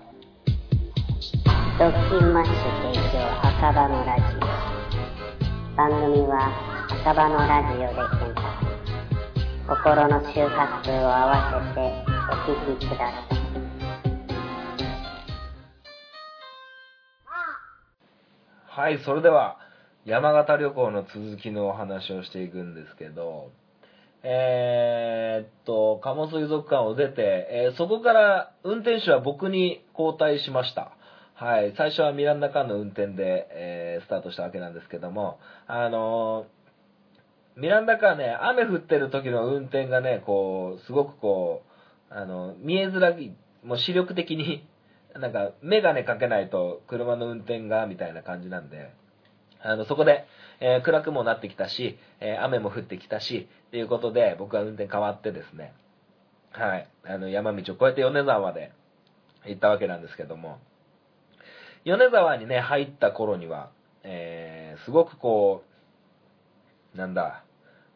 [1.78, 2.54] ドッキンマッシュ
[2.92, 4.43] 提供赤羽のラジオ。
[5.76, 6.52] 番組は
[6.88, 8.54] 赤羽のラジオで検索。
[9.66, 11.34] 心の周波数を合わ
[11.66, 11.80] せて
[12.30, 13.44] お聞きください。
[18.68, 19.58] はい、それでは、
[20.04, 23.50] 山形旅行の続きのお話をしていくんですけど、
[24.22, 30.92] えーっと、鴨水族館を出て、えーそこから運転手は僕に交代しました。
[31.36, 41.62] はい、最初はミランダカーの運転で、えースタートしたわけなんですけども、あのーミランダカーね、雨降ってる時の運転がね、こう、すごくこ
[42.10, 44.66] う、あの、見えづらい、もう視力的に、
[45.14, 48.90] なんか、メガネかけないと車の運転が、みたいな感じなんで、
[49.60, 50.26] あの、そこで、
[50.60, 55.74] えー暗くもなってきたし、えー雨も降ってきたし、っていうことで、僕は運転変わってですね、
[56.52, 56.88] はい。
[57.04, 58.72] あの、山道を越えて米沢まで
[59.46, 60.58] 行ったわけなんですけども、
[61.84, 63.70] 米沢にね、入った頃には、
[64.02, 65.64] えー、すごくこ
[66.94, 67.44] う、なんだ、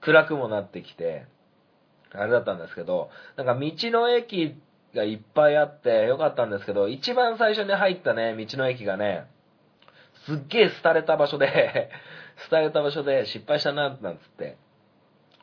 [0.00, 1.26] 暗くもなってきて、
[2.12, 4.56] あれだったんですけど、なんか道の駅
[4.94, 9.26] がいっぱいあってよかったんですけど、一番最初に入ったね、道の駅がね、
[10.26, 11.90] すっげえ廃れた場所で
[12.50, 14.56] 廃れた場所で失敗したな、なんつって、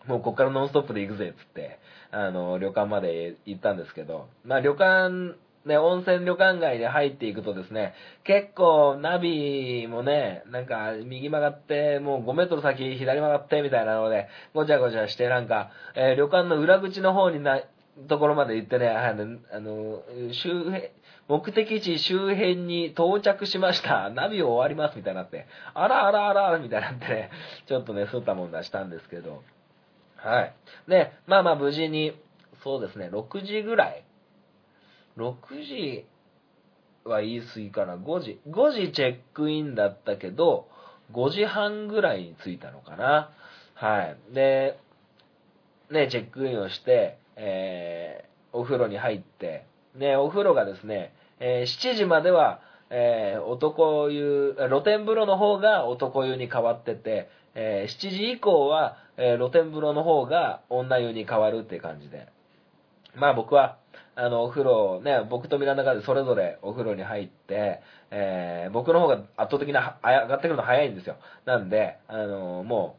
[0.05, 1.79] もうこっからノンストップで行くぜ、つって、
[2.11, 17.61] あの、旅館まで行ったんですけど、まあ旅館、ね、温泉旅館街で入っていくとですね、結構ナビもね、なんか右曲がって、もう5メートル先左曲がってみたいなので、ごちゃごちゃしてなんか、えー、旅館の裏口の方にな、
[18.07, 20.89] ところまで行ってね、あの、あの周辺、
[21.27, 24.09] 目的地周辺に到着しました。
[24.09, 27.29] ナビを終わりますみたいになって、あらあらあらみたいになってね、
[27.67, 29.41] ちょっとね、すったもんだしたんですけど、
[30.17, 30.53] はい。
[30.87, 32.13] で、まあまあ無事に、
[32.63, 34.04] そうですね、6時ぐらい、
[35.17, 36.05] 6時
[37.03, 40.67] は言い過ぎかな、5時、5時チェックインだったけど、
[41.13, 43.31] 5時半ぐらいに着いたのかな。
[43.75, 44.17] はい。
[44.33, 44.79] で、
[45.91, 62.27] ね、チェックインをして、えー、お風呂に入って、ね、お風呂がですね、えー、7時までは、えー、男湯、露天風呂の方が男湯に変わってて、えー、7時以降は、え露天風呂の方が女湯に変わるって感じで。
[63.15, 63.77] まあ僕は、
[64.15, 71.17] あの、お風呂、ね、僕とミランダがそれぞれお風呂に入って、えー、僕の方が圧倒的な、上がってくるの早いんですよ。
[71.45, 72.97] なんで、あのも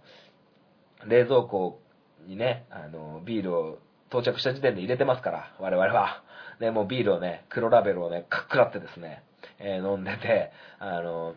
[1.05, 1.81] う、冷蔵庫
[2.27, 6.23] にね、あのビールを到着した時点で入れてますから、我々は。
[6.61, 9.23] ね、もうビールをね、黒ラベルをね、かっくらってですね、
[9.59, 11.35] えー、飲んでて、あの、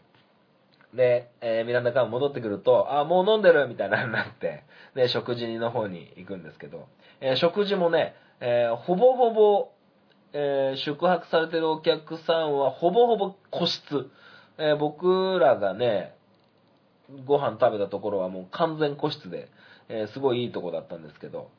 [0.94, 4.64] で、えー、ミランダから戻ってくると、あ、もう飲んでるみたいなになって、
[4.96, 6.88] で、食事の方に行くんですけど、
[7.22, 9.72] えー、食事もね、えー、ほぼほぼ、
[10.32, 14.10] え宿泊されてるお客さんはほぼほぼ個室。
[14.58, 16.14] え僕らがね、
[17.26, 19.50] ご飯食べたところはもう完全個室で、
[19.88, 21.50] えすごいいいとこだったんですけど、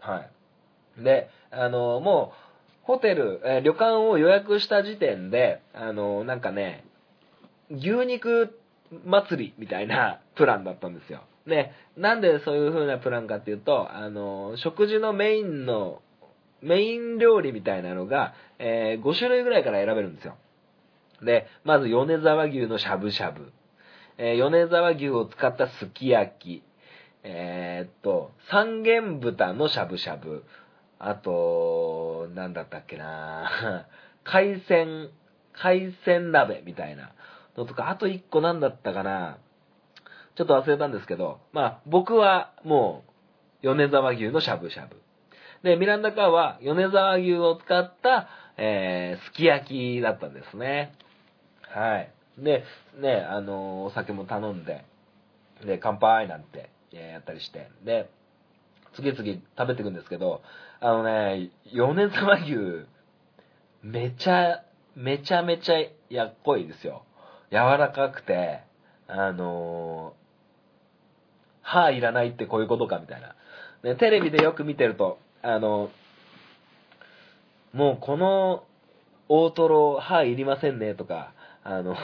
[0.00, 0.26] は
[0.98, 1.02] い。
[1.04, 2.46] で、あの、もう、
[2.82, 6.84] ホテル、え、旅館を予約した時点で、あの、なんかね、
[7.70, 8.58] 牛肉
[9.04, 11.22] 祭りみたいな プランだったんですよ。
[11.46, 16.00] で、なんでそういう風なプランかっていうと、あの、食事のメインの、
[16.62, 20.36] メイン料理みたいなのが、えー、5種類ぐらいから選べるんですよ。
[21.22, 23.52] で、まず米沢牛のしゃぶしゃぶ。
[24.18, 26.62] えー、米沢牛を使ったすき焼き。
[27.22, 30.44] えー、っと、三元豚のしゃぶしゃぶ。
[30.98, 33.86] あと、なんだったっけな
[34.24, 35.10] 海鮮、
[35.52, 37.12] 海鮮鍋みたいな
[37.56, 39.38] のとか、あと一個なんだったかな
[40.36, 43.04] ちょっと忘れたんですけど、まあ、僕はも
[43.62, 44.96] う、米沢牛のしゃぶしゃぶ。
[45.66, 50.92] で、ミランダカーは米沢牛を使った、えー、すき焼きだったんですね。
[51.62, 52.12] はい。
[52.38, 52.62] で、
[53.00, 54.84] ね、あのー、お酒も頼んで、
[55.64, 58.08] で、乾杯なんて、えやったりして、で、
[58.94, 59.24] 次々
[59.58, 60.40] 食べていくんですけど、
[60.78, 62.86] あのね、米沢牛、
[63.82, 64.62] めちゃ、
[64.94, 65.74] めちゃめちゃ
[66.10, 67.02] やっこいですよ。
[67.50, 68.60] 柔らかくて、
[69.08, 70.14] あのー、
[71.62, 73.34] 歯いらないってこういうことかみたいな。
[73.82, 75.90] ね、テレビでよく見てると、あの、
[77.72, 78.64] もうこの
[79.28, 81.94] 大トロ歯いりませんねとか、あの、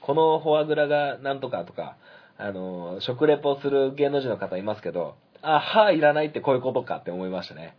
[0.00, 1.96] このフォアグラがなんとかとか、
[2.36, 7.76] あの食レポする芸能人の方いますけど、あ、歯いらないってこういうことかって思いましたね。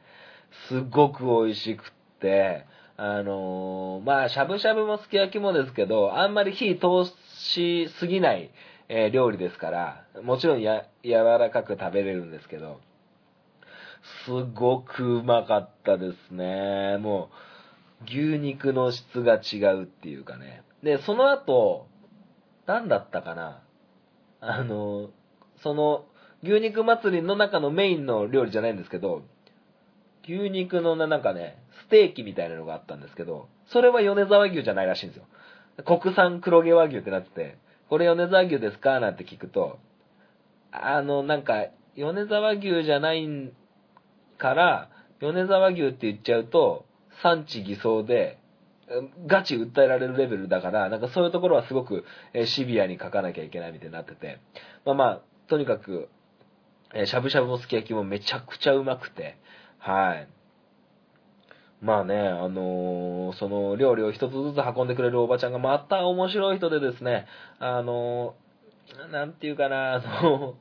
[0.69, 1.85] すごく美味しくっ
[2.21, 8.49] て、あの、まあ、しゃぶしゃぶもすき焼きもですけど、あんまり火通しすぎない、
[8.87, 12.79] えー、料理ですから、もちろんや、柔らかく食べれるんですけど、
[14.25, 16.97] すごくうまかったですね。
[16.99, 17.29] も
[18.01, 20.63] う、牛肉の質が違うっていうかね。
[20.83, 21.87] で、その後、
[22.65, 23.61] 何だったかな
[24.41, 25.09] あの、
[25.63, 26.05] その、
[26.43, 29.23] 牛肉祭りの中のメインの料理じゃないんですけど、
[30.23, 35.25] 牛肉のなんかね、ステーキみたいなのがあったんですけど、それは米沢牛じゃないらしいんですよ。
[35.83, 37.57] 国産黒毛和牛ってなってて、
[37.89, 38.99] これ米沢牛ですか？
[38.99, 39.79] なんて聞くと、
[40.71, 43.27] あの、なんか、米沢牛じゃない
[44.37, 46.85] から、米沢牛って言っちゃうと、
[47.23, 48.39] 産地偽装で、
[49.25, 52.03] ガチ訴えられるレベルだから、なんかそういうところはすごく
[52.45, 54.39] シビアに書かなきゃいけないみたいになってて、
[54.85, 56.09] まあまあ、とにかく、
[57.05, 59.37] しゃぶしゃぶもすき焼きもめちゃくちゃうまくて、
[59.79, 60.27] はい。
[61.81, 67.27] まあね、あのー、その料理を一つずつ運んでくれるおばちゃんがまた面白い人でですね、
[67.59, 70.55] あのー、なんていうかな、あの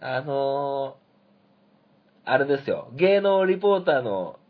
[0.00, 0.98] あの、
[2.28, 4.40] あれですよ、芸能リポーターの、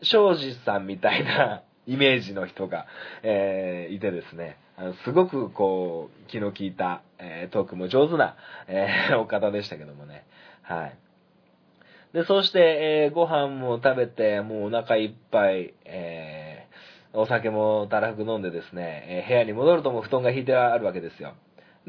[0.00, 2.86] 庄司さんみたいな イメージの人が、
[3.22, 10.24] えー、いてですね、あのすごくこう、気の利いた、えー、トークも上手な、えー、お方でしたけどもね。
[10.62, 10.96] はい。
[12.14, 21.34] で、そして、えー、ご飯も食べて、もうお腹いっぱい、えー、お酒もたらふく飲んでですね、えー、部屋に戻るとも布団が引いてあるわけですよ。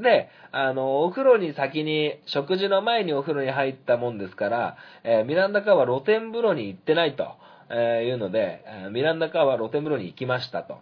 [0.01, 7.35] で、あの、お風呂に先に、食事の前にお風呂に入ったもんですから、えー、ミランダカーは露天風呂に行ってないと、
[7.69, 10.79] えー、いうので、えミランダカーは露天風呂に行きましたと。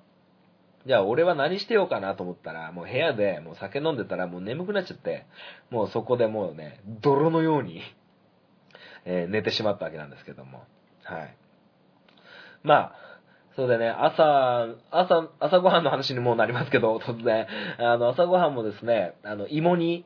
[0.85, 5.25] じゃあ俺は何してようかなと思ったら、もう部屋でもう酒飲んでたらもう眠くなっちゃって、
[5.69, 7.81] もうそこでもうね、泥のように
[9.07, 10.65] え、寝てしまったわけなんですけども。
[11.03, 11.35] はい。
[12.63, 12.95] まあ、
[13.57, 17.47] そうでね、朝、朝、朝ごはんの話にもなりますけど、突然。
[17.79, 20.05] あの、朝ごはんもですね、あの、芋煮、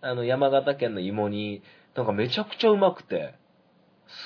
[0.00, 1.62] あの、山形県の芋煮、
[1.94, 3.34] なんかめちゃくちゃうまくて、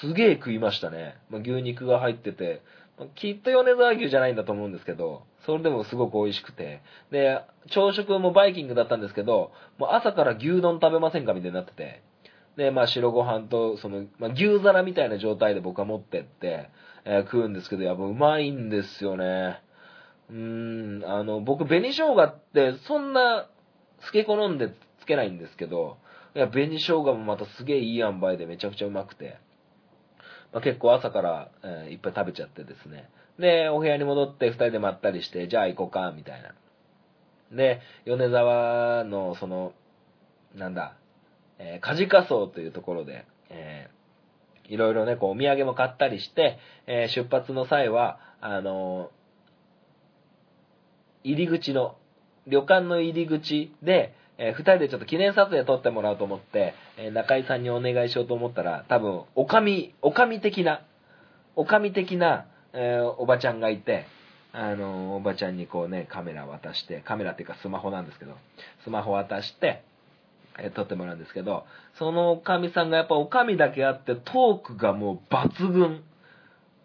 [0.01, 1.17] すげえ食いましたね。
[1.31, 2.63] まあ、牛肉が入ってて
[2.99, 6.81] ま、きっと米沢牛じゃないんだと思うんですけど、それでもすごく美味しくて。
[7.11, 7.41] で、
[7.71, 12.03] 朝食もバイキングだったんですけど、もう朝から牛丼食べませんかみたいになってて。
[12.57, 16.71] で、まあ白ご飯と、その、まあ、牛皿みたいな状態で僕は持ってって、
[17.05, 19.63] えー、食うんですけど、やっぱうまいんですよね。
[20.31, 23.47] うーん、あの、僕、紅生姜ってそんな、
[24.01, 25.99] 漬け込んでつけないんですけど、
[26.35, 29.39] いや、紅生姜もまたすげえいい塩梅でめちゃくちゃうまくて、
[30.53, 33.09] まあ、結構朝から、えー、いっぱい食べちゃってですね。
[33.39, 36.55] で、お部屋に戻って二人でまったりして、じゃあ行こうか、みたいな。
[37.53, 39.73] で、米沢の、その、
[40.55, 40.97] なんだ、
[41.59, 43.84] えー、カジカソウというところで、えー、
[44.69, 51.97] いろいろね、こう、お土産も買ったりして、えー、出発の際は、あのー、入り口の、
[52.47, 60.83] 旅館の入り口で、えー、二人でちょっと記念撮影撮ってもらおうと思って、えー、中井さんにお願いしようと思ったら、多分、おかみ、おかみ的な、
[61.57, 64.07] おかみ的な、えー、おばちゃんがいて、
[64.57, 68.37] あのおばちゃんにこうね、カメラ渡して、カメラっていうかスマホなんですけど、
[68.85, 69.83] スマホ渡して、
[70.59, 71.65] え撮ってもらうんですけど、
[71.99, 76.03] そのおかみさんがやっぱおかみだけあってトークがもう抜群。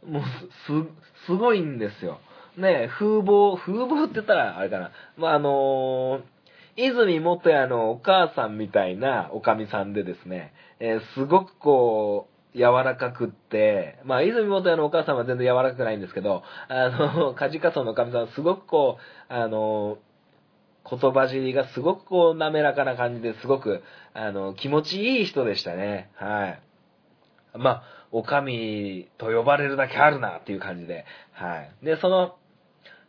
[0.06, 0.24] もう
[0.68, 2.20] す、すごいんですよ。
[2.58, 4.92] ね風貌、風貌って言ったらあれかな。
[5.18, 6.22] まあ、あのー、
[6.78, 18.98] 泉元也のお母さんみたいなおかみさんでですね、えー、すごくこう、柔らかくって、まあ、泉元也のお母さんは全然柔らかくないんですけど、あの、カジカソのおかみさんはすごくこ
[19.30, 19.98] う、あの
[20.90, 23.84] 言葉尻がすごくこう滑らかな感じですごく、
[24.14, 26.10] あの、気持ちいい人でしたね。
[26.16, 26.62] はい。
[27.56, 31.72] まあ、おかみと呼ばれるだけあるなっていう感じで、はい。
[31.84, 32.36] で、その、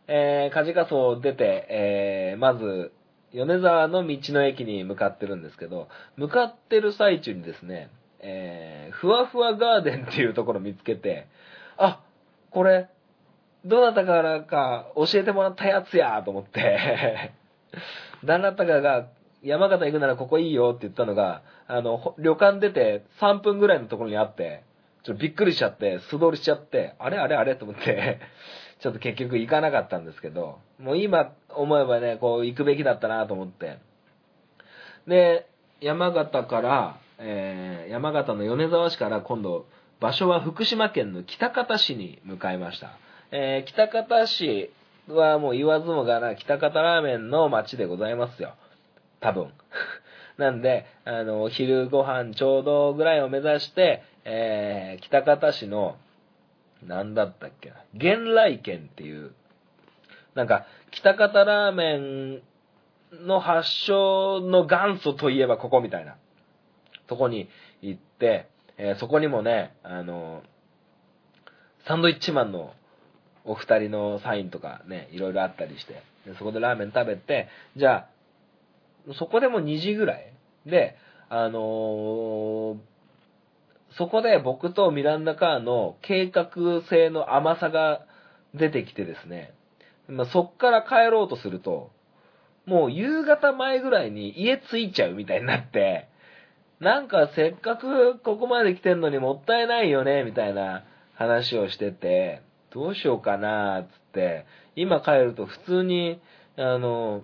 [0.07, 2.91] えー、カジカソを出て、えー、まず、
[3.33, 11.27] 米沢の道の駅に向かってるんですけど、向かってる最中にですね、えー、ふわふわガーデンっていうところ見つけて、
[11.77, 12.01] あ、
[12.51, 12.89] これ、
[13.63, 17.31] どなたからか教えてもらったやつやと思って
[18.23, 19.07] 旦那たかが、
[19.43, 24.63] 山形行くならここいいよって言ったのが、あの、旅館出て3分ぐらいのところにあって、
[25.03, 28.19] ちょっとびっくりしちゃって、素通りしちゃって、あれあれあれと思って
[28.79, 33.77] ちょっと結局行かなかったんですけど、もう今思えばね、こう行くべきだったなと思って。
[35.07, 35.47] で、
[35.79, 39.65] 山形から、えー、山形の米沢市から今度、
[39.99, 42.91] 場所は福島県の北方市に向かいました。
[43.31, 44.71] えー、北方市
[45.15, 48.55] はもう言わずもがな、北方ラーメンの街でございますよ。
[49.19, 49.53] 多分。
[50.37, 55.97] なんで、あの、お昼ご飯ちょうどぐらいを目指して、えー、北方市の、
[56.83, 59.33] なんだったっけな、玄来県っていう、
[60.33, 62.41] なんか、北方ラーメン
[63.25, 66.15] の発祥の元祖といえばここみたいな、
[67.07, 67.49] とこに
[67.81, 68.47] 行って、
[68.77, 70.43] えー、そこにもね、あの、
[71.85, 72.73] サンドイッチマンの
[73.45, 78.07] お二人のサインとかね、いろいろあったりして、でそこでラーメン食べて、じゃ
[79.09, 80.33] あ、そこでも2時ぐらい
[80.65, 80.95] で、
[81.29, 82.77] あのー、
[83.97, 86.49] そこで僕とミランダカーの計画
[86.89, 88.05] 性の甘さが
[88.53, 89.53] 出てきてですね、
[90.07, 91.91] まあ、そっから帰ろうとすると、
[92.65, 96.07] もう夕方前ぐらいに家着いちゃうみたいになって、
[96.79, 100.83] なんかせっかくここまで来てんのにもったいないよね、みたいな
[101.15, 104.45] 話をしてて、どうしようかな、つって、
[104.75, 106.19] 今帰ると普通に、
[106.57, 107.23] あの、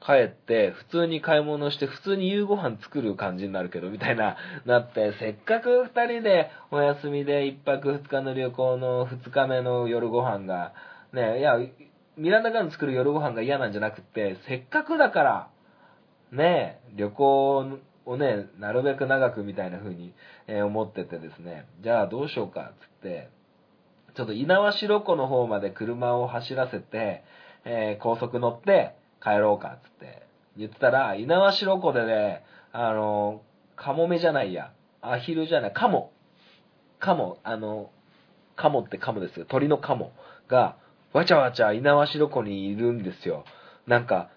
[0.00, 10.72] 帰って、普通に買い物して、普通に夕ご飯作る感じになるけど、みたいな、なって、せっかく二人でお休みで一泊二日の旅行の二日目の夜ご飯が、
[11.12, 11.58] ね、いや、
[12.16, 15.50] ミランダガン作る夜ご飯が嫌なんじゃなくて、せっかくだから、
[16.32, 20.14] ね、旅行をね、なるべく長くみたいな風に、
[20.46, 23.28] え思っててですね、じゃあどうしようか、つって、
[24.18, 27.22] ちょっと稲葉白湖の方まで車を走らせて、
[27.64, 32.42] えー高速乗って帰ろうか、つって言ってたら、稲葉白湖でね、
[32.72, 33.42] あの、
[33.76, 36.10] カモメじゃないや、アヒルじゃない、カモ。
[36.98, 37.92] カモ、あの、
[38.56, 39.46] カモってカモですよ。
[39.48, 40.10] 鳥のカモ
[40.48, 40.74] が、
[41.12, 43.44] わちゃわちゃ稲葉白湖にいるんですよ。
[43.86, 44.30] なんか、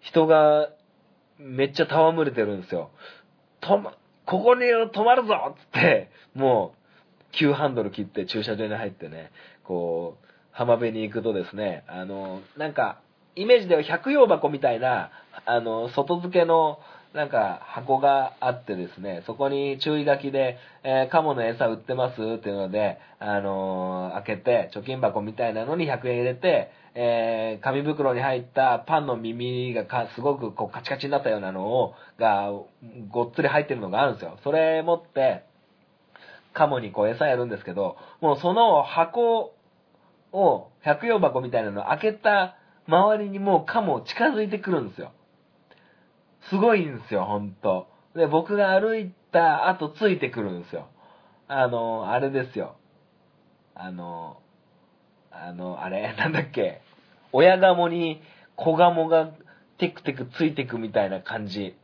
[0.00, 0.70] 人が
[1.36, 2.92] めっちゃ戯れてるんですよ。
[3.60, 6.77] 止ま、ここに止まるぞつって、もう、
[7.32, 9.30] 急ハンドル切って駐車場に入ってね、
[9.64, 13.00] こう、浜辺に行くとですね、あの、なんか、
[13.36, 15.10] イメージでは百葉箱みたいな、
[15.46, 16.80] あの、外付けの、
[17.14, 32.50] なんか、箱があってですね、そこに注意書きで、えーカモの餌売ってますっていうので、あのー開けて、貯金箱みたいなのに100円入れて、えー紙袋に入ったパンの耳がかすごくこうカチカチになったようなのを、が、
[33.10, 34.38] ごっつり入ってるのがあるんですよ。
[34.42, 35.44] それ持って、
[36.58, 39.54] カモにこう餌やるんですけど、もうその箱
[40.32, 42.56] を、百葉箱みたいなのを開けた
[42.88, 45.12] 周りにもうカモ近づいてくるんですよ。
[46.50, 47.86] すごいんですよ、ほんと。
[48.16, 50.88] で、僕が歩いた後ついてくるんですよ。
[51.46, 52.74] あの、あれですよ。
[53.76, 54.38] あの、
[55.30, 56.80] あの、あれ、 なんだっけ？
[57.32, 58.20] 親ガモに
[58.56, 59.30] 子ガモが
[59.78, 61.76] テクテクついてくみたいな感じ。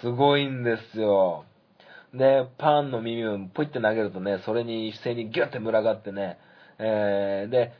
[0.00, 1.44] すごいんですよ。
[2.14, 6.38] で、パンの耳をポイって投げるとね、それに一斉にギュッて群がってね、
[6.78, 7.72] えー、で、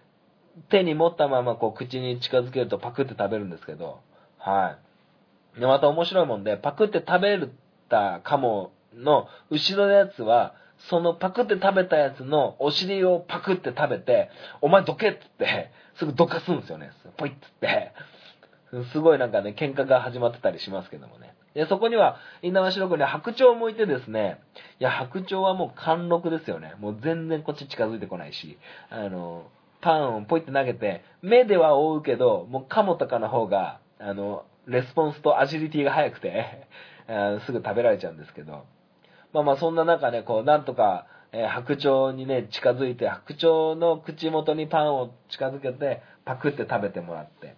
[0.69, 4.01] 手に持ったままこう口に近づけるとパクって食べるんですけど、
[4.39, 4.77] は
[5.57, 5.61] い。
[5.61, 7.39] で、また面白いもんで、パクって食べ
[7.89, 10.55] たカモの後ろのやつは、
[10.89, 16.91] そのパクって食べたやつのお尻をパクって食べて、お前どけっつって、すぐどかすんですよね。
[17.17, 17.93] ポイっつって。
[18.93, 21.35] すごいなんかね、喧嘩が始まってたりしますけどもね。
[21.55, 24.41] で、そこには、稲葉白くに白鳥もいてですね、
[24.79, 26.75] いや、白鳥はもう貫禄ですよね。
[26.79, 28.59] もう全然こっち近づいてこないし、
[28.91, 36.69] あの、パンをポイって投げて、目では追うけど、もうカモとかの方が、あの、レスポンスとアジリティが速くて、
[37.47, 38.65] すぐ食べられちゃうんですけど、
[39.33, 47.55] まあまあそんな中ね、こう、なんとか、えー白鳥にね、近づいて、白鳥の口元にパンを近づけて、パクって食べてもらって、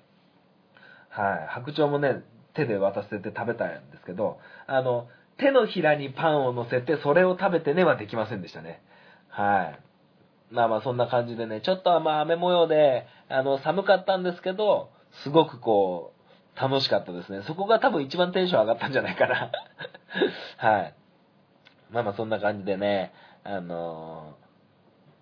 [1.09, 1.47] はい。
[1.49, 2.22] 白鳥もね、
[2.55, 8.82] 手で渡せて食べたんですけど、あの、手のひらにパンを乗せて、それを食べてねはできませんでしたね。
[9.28, 9.74] は
[10.50, 10.55] い。
[10.55, 14.90] まあまあそんな感じでね、ちょっとまあ雨模様で、あの、寒かったんですけど、
[15.24, 16.12] すごくこ
[16.57, 17.42] う、楽しかったですね。
[17.46, 19.50] そこが多分一番テンション上がったんじゃないかな。
[20.59, 20.94] はい。
[21.90, 23.12] まあまあそんな感じでね、
[23.44, 24.34] あの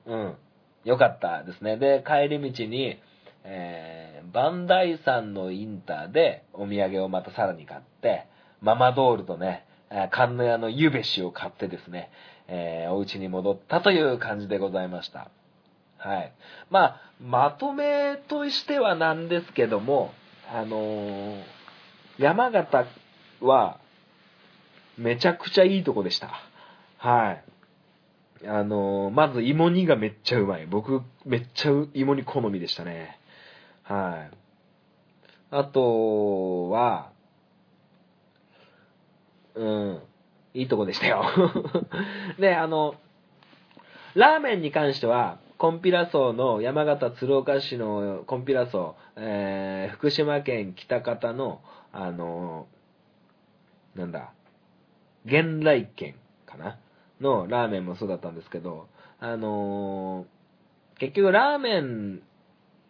[0.06, 0.36] ーうん、
[0.84, 1.76] よかったですね。
[1.76, 2.98] で、帰り道に、
[3.44, 8.26] えー、バンダイ山のインターでお土産をまたさらに買って、
[8.60, 12.10] ママドールとね、えー観音屋のゆべしを買ってですね、
[12.48, 15.30] えーお家に戻ったという感じでございました。
[15.98, 16.32] はい。
[16.70, 20.12] まあ、まとめとしてはなんですけども、
[20.52, 21.42] あのー
[22.18, 22.86] 山形
[23.40, 23.78] は、
[24.98, 26.30] めちゃくちゃいいとこでした。
[26.98, 27.44] はい。
[28.46, 30.66] あのーまず芋煮がめっちゃうまい。
[30.66, 33.18] 僕、めっちゃ芋煮好みでしたね。
[33.90, 34.36] はい。
[35.50, 37.10] あとは、
[39.56, 40.02] うん、
[40.54, 41.24] いいとこでしたよ。
[42.38, 42.94] で、 あの、
[44.14, 51.60] ラーメンに関しては、コンピラ層の山形鶴岡市のコンピラ層、えー、福島県北方の、
[51.92, 52.68] あの、
[53.96, 54.30] なんだ、
[55.28, 56.14] 原来県
[56.46, 56.78] かな？
[57.20, 58.88] のラーメンもそうだったんですけど、
[59.18, 60.40] あのー
[61.00, 62.20] 結局ラーメン、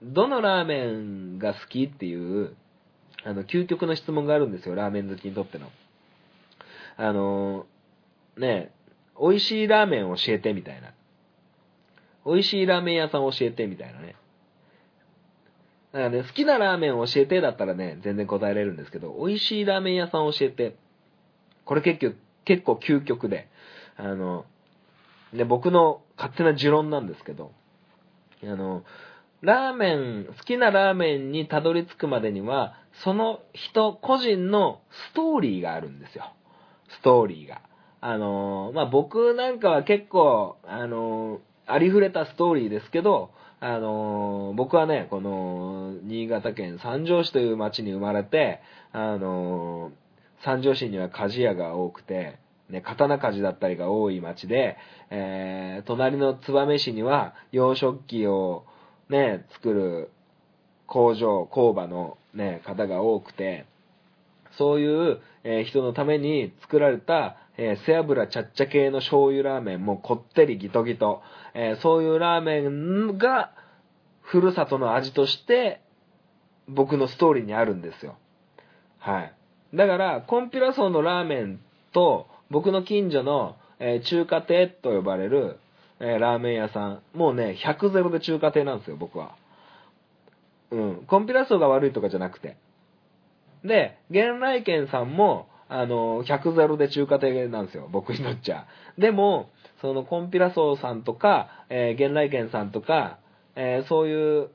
[0.02, 2.56] どのラーメンが好きっていう、
[3.24, 5.70] あの、究極の質問があるんですよ、ラーメン好きにとっての。
[6.96, 7.66] あの
[8.36, 8.72] ね
[9.18, 10.92] 美味しいラーメン教えてみたいな。
[12.26, 14.16] 美味しいラーメン屋さん教えてみたいなね。
[15.92, 20.76] だからね、好きなラーメン教えてだったらね、全然答えれるんですけど、美味しいラーメン屋さん教えて。
[21.64, 23.48] これ結局、結構究極で、
[23.96, 24.44] あの、
[25.34, 27.52] で、僕の勝手な持論なんですけど、
[28.42, 28.84] あの、
[29.42, 32.74] ラーメン、好きなラーメンにたどり着くまでには、
[33.04, 34.80] その人個人の
[35.12, 36.24] ストーリーがあるんですよ。
[36.88, 37.62] ストーリーが。
[38.00, 43.30] あの、まあ、僕なんかは結構、あの、ありふれたストーリーですけど、
[43.60, 48.60] あの、僕はね、この、新潟県三条市という町に生まれて、
[48.92, 49.92] あの、
[50.44, 52.38] 三条市には鍛冶屋が多くて、
[52.70, 54.76] ね、刀鍛冶だったりが多い町で、
[55.10, 58.64] えー、隣の燕市には洋食器を
[59.10, 60.10] ね、作る
[60.86, 63.66] 工場、工場のね、方が多くて、
[64.52, 71.22] そういう、えー人のために作られた、えー背脂ちゃっちゃ系の醤油ラーメン、もうこってりギトギト、
[71.54, 73.52] えーそういうラーメンが、
[74.22, 75.80] ふるさとの味として、
[76.68, 78.16] 僕のストーリーにあるんですよ。
[78.98, 79.32] はい。
[79.74, 81.60] だから、コンピラ層のラーメン
[81.92, 85.58] と、僕の近所の、え中華亭と呼ばれる、
[86.00, 89.36] えーラーメン屋さん、もうね、100ゼロで中華亭なんですよ、僕は。
[90.70, 91.04] うん。
[91.06, 92.56] コンピラ層が悪いとかじゃなくて。
[93.64, 98.66] で、原来軒さんも、あの、100ゼロで中華亭なんですよ、僕にとっちゃ。
[98.98, 103.18] でも、そのコンピラソーさんとか、えー、原来軒さんとか、
[103.54, 104.50] えーそういう、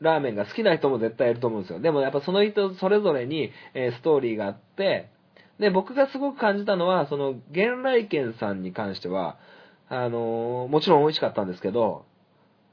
[0.00, 1.80] ラーメンが好きな人も絶対いると思うんですよ。
[1.80, 5.08] でもやっぱその人それぞれに、えストーリーがあって、
[5.58, 9.38] で、僕がすごく感じたのは、その、原来軒さんに関しては、
[9.88, 12.04] あのもちろん美味しかったんですけど、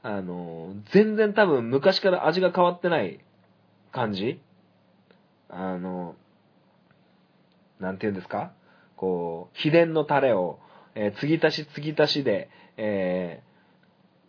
[0.02, 3.20] あの全然多分昔から味が変わってない
[3.92, 4.40] 感じ
[5.48, 6.14] あの
[7.80, 8.52] なんて言うんですか？
[8.96, 10.58] こう、秘伝のタレを、
[10.94, 13.54] えー継ぎ足し継ぎ足しで、えー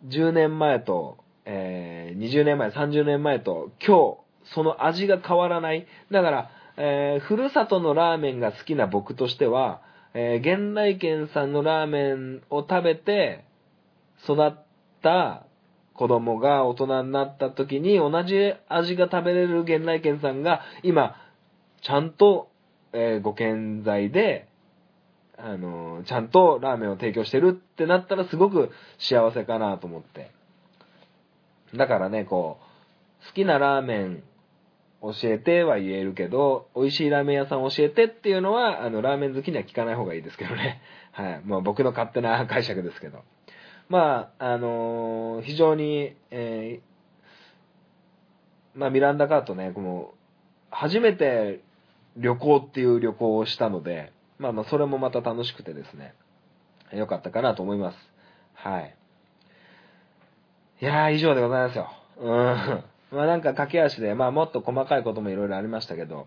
[0.08, 5.86] 10年前と、えー20年前、30年前と、今日、その味が変わらない。
[6.10, 9.80] だから、えーふるさとのラーメンが好きな僕としては、
[10.18, 13.44] えー、原来軒さんのラーメンを食べて、
[14.24, 14.64] 育っ
[15.02, 15.44] た
[15.92, 21.16] 子供が大人になった時に同じ味が食べれる原来軒さんが今、
[21.82, 22.48] ちゃんと、
[22.94, 24.48] えーご健在で、
[25.36, 30.30] あのーちゃんとラーメンを提供してるってなったらすごく幸せかなと思って。
[31.74, 32.58] だからね、こ
[33.22, 34.22] う、好きなラーメン
[35.12, 40.80] 教えては言えるけど、美味しいラーメン屋さん教えてっていうのは、あの、ラーメン好きには聞かない方がいいですけどね。
[41.12, 41.40] はい。
[41.44, 43.22] まあ僕の勝手な解釈ですけど。
[43.88, 50.12] まあ、あのー非常に、えーまあミランダカートね、この、
[50.70, 51.60] 初めて
[52.16, 56.14] 旅行っていう旅行をしたので、まあまあそれもまた楽しくてですね、
[56.92, 58.12] よかったかなと思います。
[58.54, 58.94] はい。
[60.82, 61.90] いやー、以上でございますよ。
[62.18, 62.95] うん。
[63.16, 66.26] まあなんか駆け足で、まあもっと細かいこともいろいろありましたけど、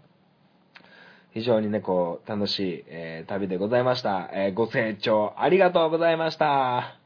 [1.31, 4.29] 非常にね、こう、楽しい、えー旅でございました。
[4.33, 6.98] えーご清聴ありがとうございました。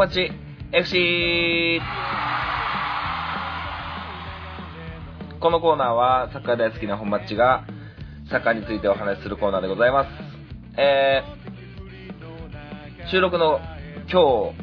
[0.00, 0.32] 町
[0.72, 1.78] FC!
[5.40, 7.66] このコーナーはサッカー大好きな本町が
[8.30, 10.08] サッカーについてお話しするコーナーでございます。
[10.78, 13.60] えー、収録の
[14.10, 14.54] 今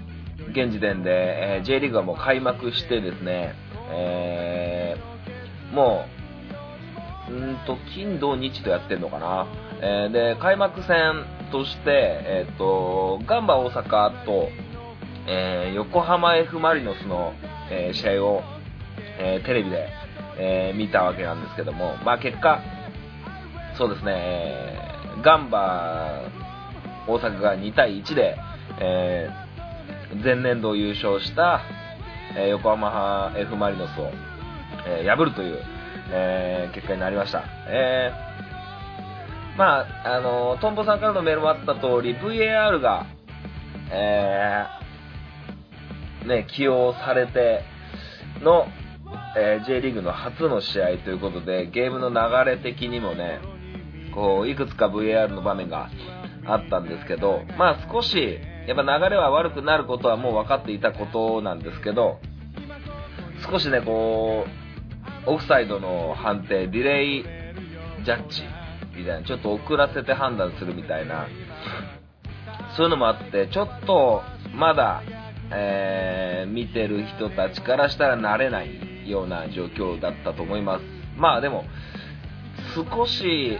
[0.49, 3.53] 日、現時点で、えー J リーグはもう開幕してですね、
[3.91, 6.05] えー、も
[7.29, 9.45] う、うんと、金、土、日とやってんのかな。
[9.81, 14.49] えーで、開幕戦として、えっ、と、ガンバ大阪と、
[15.27, 17.33] えー横浜 F・ マリノスの、
[17.69, 18.43] えー試合を、
[19.19, 19.89] えーテレビで、
[20.37, 22.61] えー見たわけなんですけども、まあ結果、
[23.77, 26.21] そうですね、えーガンバ
[27.07, 28.37] 大阪が2対1で、
[28.79, 31.61] えー前年度優勝した、
[32.35, 34.09] えー横浜 F・ マリノスを、
[34.87, 35.59] えー破るという、
[36.11, 37.43] えー結果になりました。
[37.67, 38.27] えー
[39.57, 43.07] まあ、あのトンボさんからのメールもあった通り、VAR が、
[43.91, 44.76] えー
[46.25, 47.63] ね、起用されて
[48.41, 48.67] の、
[49.37, 53.39] えー J リーグの初の試合ということで、ゲームの流れ的にもね、
[54.13, 55.89] こう、いくつか VAR の場面が
[56.45, 62.19] あったんですけど、まあ少し、やっぱ流れは悪くなることはもう分かっていたことなんですけど、
[63.49, 64.45] 少しね、こ
[65.25, 67.23] う、オフサイドの判定、ディレイ
[68.03, 68.43] ジャッジ
[68.95, 71.27] みたいな、ちょっと遅らせて判断するみたいな、
[72.75, 75.03] そういうのもあって、ちょっとまだ、
[75.51, 80.83] えー見てる人たちからしたら慣れないような状況だったと思います。
[81.17, 81.65] まあでも、
[82.75, 83.59] 少し、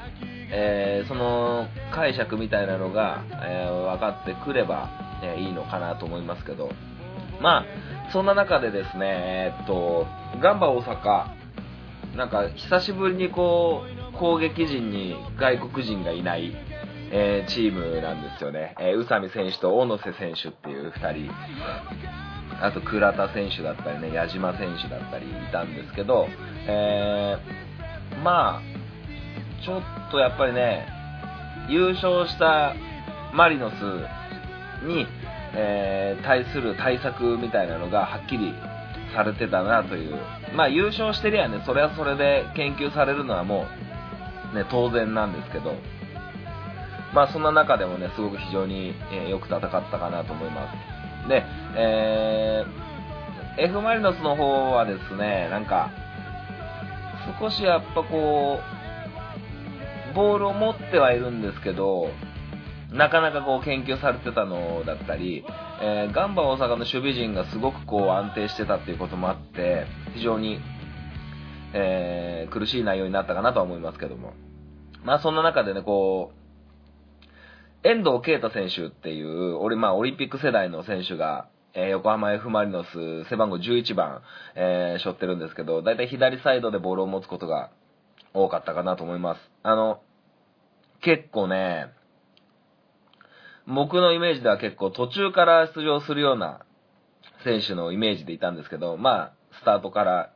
[0.52, 4.90] えーその解釈みたいなのが、えー分かってくれば、
[5.24, 6.72] えいいのかなと思いますけど、
[7.42, 10.08] まあ、そんな中でですね、えっと、
[10.42, 11.26] ガンバ大阪、
[12.16, 13.84] なんか久しぶりにこ
[14.14, 16.54] う、攻撃陣に外国人がいない、
[17.12, 18.76] えーチームなんですよね。
[18.80, 21.32] えー宇佐美選手と小野瀬選手っていう2人、
[22.62, 26.28] あと倉田選手だったりね、矢島選手だったりいたんですけど、
[26.68, 29.82] えーまあ、ちょっ
[30.12, 30.88] とやっぱりね、
[31.70, 32.74] 優勝した
[33.34, 33.74] マリノス
[34.86, 35.06] に、
[35.54, 38.54] えー対する対策みたいなのがはっきり
[39.16, 40.16] されてたなという。
[40.56, 43.66] まあ優勝してりゃね、それはそれで研究されるのはも
[44.54, 45.76] う、ね、当然なんですけど、
[47.18, 50.72] まあそんな中でもね、すごく非常に、えよく戦ったかなと思いま
[51.26, 51.28] す。
[51.28, 51.44] で、
[51.76, 55.90] えー F・ マリノスの方はですね、なんか、
[57.40, 58.60] 少しやっぱこ
[60.12, 62.12] う、ボールを持ってはいるんですけど、
[62.92, 65.44] なかなかこう研究されてたのだったり、
[65.82, 70.60] えーガンバ大阪の守備陣がすごくこう安定してたっていうこともあって、非常に、
[71.74, 74.34] えー苦しい内容になったかなとは思いますけども。
[75.04, 76.37] まあそんな中でね、こう、
[77.84, 84.22] 遠藤啓太選手っていう、俺、まあオリンピック世代の選手が、えー横浜 F・ マリノス背番号11番、
[84.56, 87.70] えー背負ってるんですけど、だいたい左サイドでボールを持つことが
[88.34, 89.42] 多かったかなと思います。
[89.64, 90.02] あの、
[91.02, 91.88] 結構ね、
[93.68, 96.66] 僕のイメージでは結構途中から出場するような
[97.44, 100.34] 選手のイメージでいたんですけど、まあ、スタートから、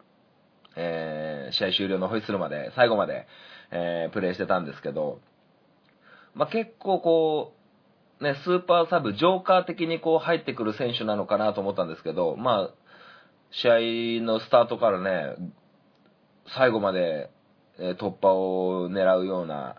[0.76, 3.26] えー試合終了のホイッスルまで、最後まで、
[3.72, 5.20] えープレーしてたんですけど、
[6.36, 7.54] まあ結構こ
[8.20, 12.74] う、ね、スーパーサブ、ジョーカー的にこう入ってくる選手なのかなと思ったんですけど、まあ、
[13.52, 15.36] 試合のスタートからね、
[16.56, 17.30] 最後まで、
[17.80, 19.76] 突破を狙うような、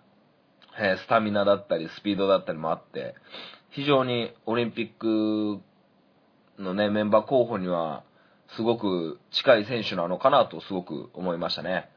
[0.78, 3.14] えスタミナだったり、スピードだったりもあって、
[3.70, 5.62] 非常にオリンピック
[6.60, 8.02] のね、メンバー候補には、
[8.56, 11.88] すごく近い選手なのかなとすごく思いましたね。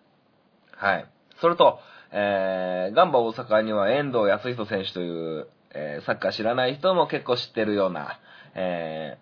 [0.72, 1.06] はい。
[1.42, 1.80] それと、
[2.18, 8.22] えー、ガンバ大阪には遠藤康人選手という、えーサッカー知らない人も結構知ってるような、
[8.54, 9.18] え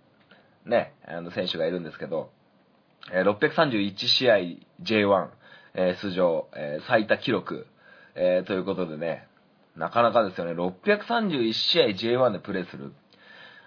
[0.68, 2.30] ーね、あの選手がいるんですけど、
[3.12, 4.36] えー631試合
[4.84, 5.28] J1、
[5.74, 7.66] えー出場、えー最多記録、
[8.14, 9.28] えーということでね、
[9.76, 12.94] なかなかですよね、631試合 J1 でプレーする。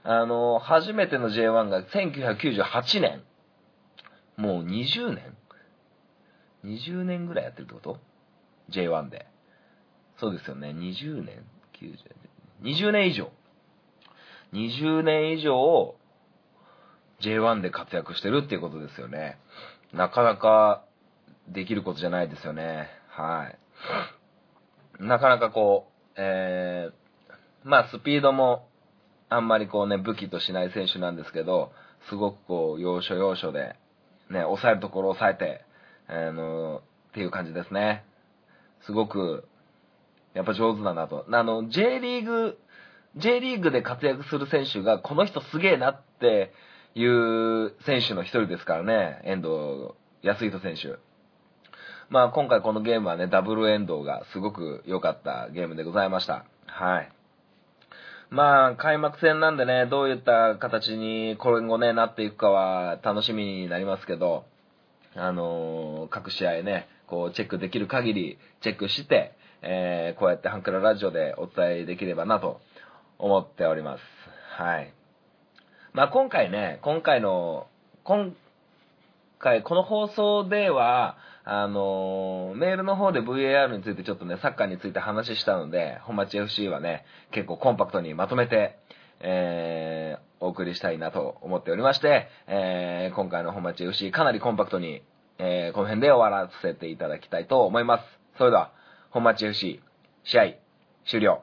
[0.05, 3.23] あの、初めての J1 が1998年。
[4.37, 5.37] もう20年
[6.65, 7.99] ?20 年ぐらいやってるってこと？
[8.71, 9.27] ?J1 で。
[10.19, 11.45] そうですよね、20年
[11.81, 11.97] ?90
[12.63, 13.09] 20年？
[13.09, 13.31] 以上。
[14.53, 15.95] 20年以上、
[17.21, 19.39] J1 で活躍してるっていうことですよね。
[19.93, 20.85] なかなか
[21.49, 22.89] できることじゃないですよね。
[23.09, 23.51] は
[25.01, 25.03] い。
[25.03, 28.69] なかなかこう、えー、まあスピードも
[29.29, 31.73] あんまりこうね、武器としない選手なんですけど、
[32.09, 33.77] すごくこう、要所要所で、
[34.31, 35.65] ね、抑えるところを抑えて、
[36.09, 38.05] あの、っていう感じですね。
[38.83, 39.49] すごく、
[40.35, 41.27] やっぱ上手だなと。
[41.31, 42.59] あの、J リーグ、
[43.17, 46.53] J リーグで活躍する選手が、この人すげえなって
[46.95, 50.99] いう選手の一人ですからね、遠藤康人選手。
[52.09, 56.45] まあ今回このゲームはね、ダブルエンドがすごく良かったゲームでございました。
[56.67, 57.11] はい。
[58.29, 64.45] まあ、開幕戦なんでね、どういった形に今後ね、なっていくかは楽しみになりますけど、
[65.15, 69.33] あのー各試合ね、こう、チェックできる限り、チェックして、
[69.63, 72.61] えーこうやってハンクララジオでお伝えできればなと
[73.19, 74.03] 思っております。
[74.57, 74.93] はい。
[75.93, 77.67] まあ今回ね、今回の、
[78.05, 78.35] 今
[79.39, 88.79] 回、この放送では、あのーメールの方で VAR についてちょっとね、サッカーについて話したので、本町 FC はね、結構コンパクトにまとめて、
[89.21, 95.03] えー、お送りしたいなと思っておりまして、えー、今回の本町 FC かなりコンパクトに、
[95.39, 98.05] えー、この辺で終わらせていただきたいと思います。
[98.39, 98.73] それでは、
[99.11, 99.81] 本町 FC、
[100.25, 100.55] 試合、
[101.05, 101.43] 終了。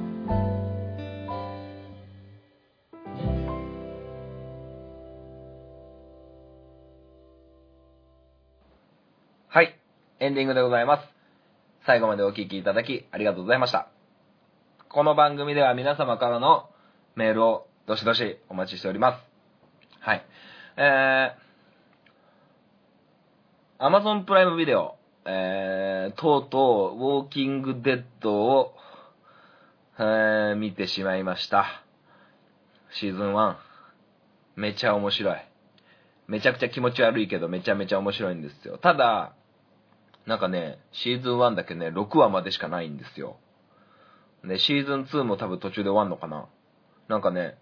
[10.21, 11.03] エンディングでございます。
[11.87, 13.87] 最後までお聞きいただきありがとうございました。
[14.87, 16.69] この番組では皆様からの
[17.15, 19.19] メールをどしどしお待ちしております。
[19.99, 20.23] はい。
[20.77, 24.95] えー、Amazon プライムビデオ、
[25.25, 28.75] えー、とうとう、ウォーキングデッドを、
[29.97, 31.83] えー、見てしまいました。
[32.91, 33.55] シーズン1。
[34.55, 35.37] めちゃ面白い。
[36.27, 38.77] めちゃくちゃ気持ち悪いけどめちゃめちゃ面白いんですよ。
[38.77, 39.33] ただ、
[40.31, 43.35] なんかね、シーズン1だけね、6話までしかないんですよ。
[44.45, 46.47] で、シーズン2も多分途中で終わんのかな。
[47.09, 47.57] なんかね、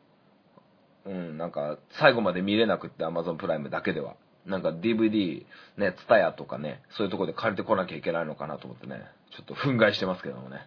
[1.04, 4.18] うん、なんか、最後まで見れなくって Amazon プライムだけでは。
[4.46, 5.48] なんか DVD、
[5.78, 9.02] ね、ツタヤとかね、そういうとこで借りてこなきゃいけないのかなと思ってね、
[9.36, 10.58] ちょっと憤慨してますけどもね。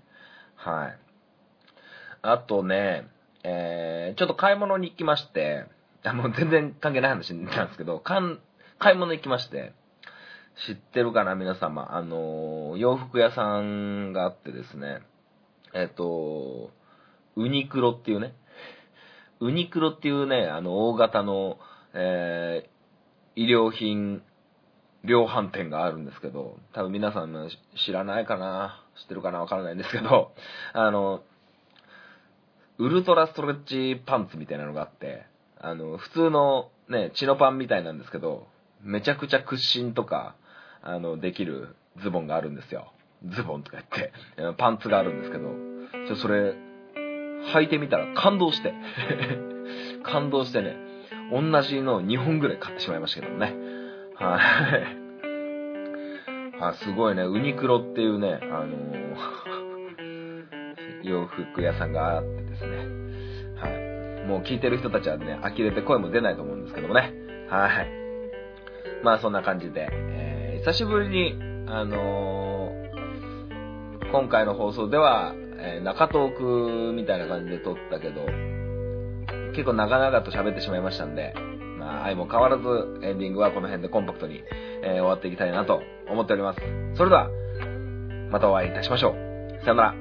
[0.56, 0.98] はい。
[2.22, 3.06] あとね、
[3.44, 5.66] えー、ちょっと買い物に行きまして、
[6.02, 8.18] あもう全然関係ない話なんですけど、買
[8.92, 9.72] い物行きまして、
[10.66, 11.94] 知ってるかな皆様。
[11.94, 15.00] あの、洋服屋さんがあってですね、
[15.74, 16.70] えっ、と、
[17.36, 18.34] ウニクロっていうね、
[19.40, 21.58] ウニクロっていうね、あの、大型の、
[21.94, 24.22] えー、医療品
[25.04, 27.48] 量販店があるんですけど、多分皆さんも
[27.84, 28.84] 知らないかな。
[29.00, 30.32] 知ってるかなわからないんですけど、
[30.74, 31.22] あの、
[32.78, 35.24] ウルトラストレッチパンツみたいなのがあって、
[35.58, 38.46] あの、普通のね、チノパンみたいなんですけど、
[38.82, 40.36] めちゃくちゃ屈伸とか、
[40.82, 42.92] あの、できるズボンがあるんですよ。
[43.28, 44.12] ズボンとか言って、
[44.58, 46.54] パンツがあるんですけど、それ、
[47.54, 48.74] 履いてみたら感動して、
[50.02, 50.76] 感動してね、
[51.30, 53.54] 同じの2本ぐらい買ってしまいましたけどね。
[54.16, 55.02] はい。
[56.60, 58.76] あ、すごいね、ウニクロっていうね、あの
[61.02, 62.76] 洋服屋さんがあってですね。
[63.56, 63.68] は
[64.24, 64.26] い。
[64.26, 67.12] もう聞いてる人たちはね、呆れて声も出ないと思うんですけどもね。
[67.48, 67.90] はい。
[69.02, 69.88] まあそんな感じで、
[70.64, 71.34] 久しぶりに、
[71.66, 72.82] あのー
[74.12, 78.26] 今回の放送では、えー中トークみたいな感じで撮ったけど、
[79.52, 81.34] 結構長々と喋ってしまいましたんで、
[81.78, 82.62] まあ相も変わらず
[83.02, 84.42] エンディングはこの辺でコンパクトに、
[84.84, 86.60] えー終わっていきたいなと思っております。
[86.94, 87.28] それでは、
[88.30, 89.14] またお会いいたしましょう。
[89.64, 89.94] さよなら。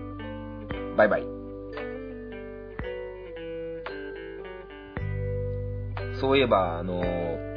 [0.96, 1.24] バイバイ。
[6.20, 7.52] そういえば、あのー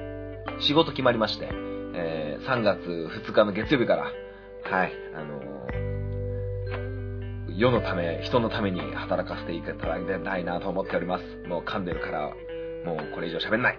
[0.61, 1.49] 仕事決まりまして、
[2.47, 5.55] 3月2日の月曜日から、はい、あのー
[7.57, 11.49] 世のため、人のために働かせていただきたいなと思っております。
[11.49, 12.34] もう噛んでるから、
[12.84, 13.78] もうこれ以上喋んない。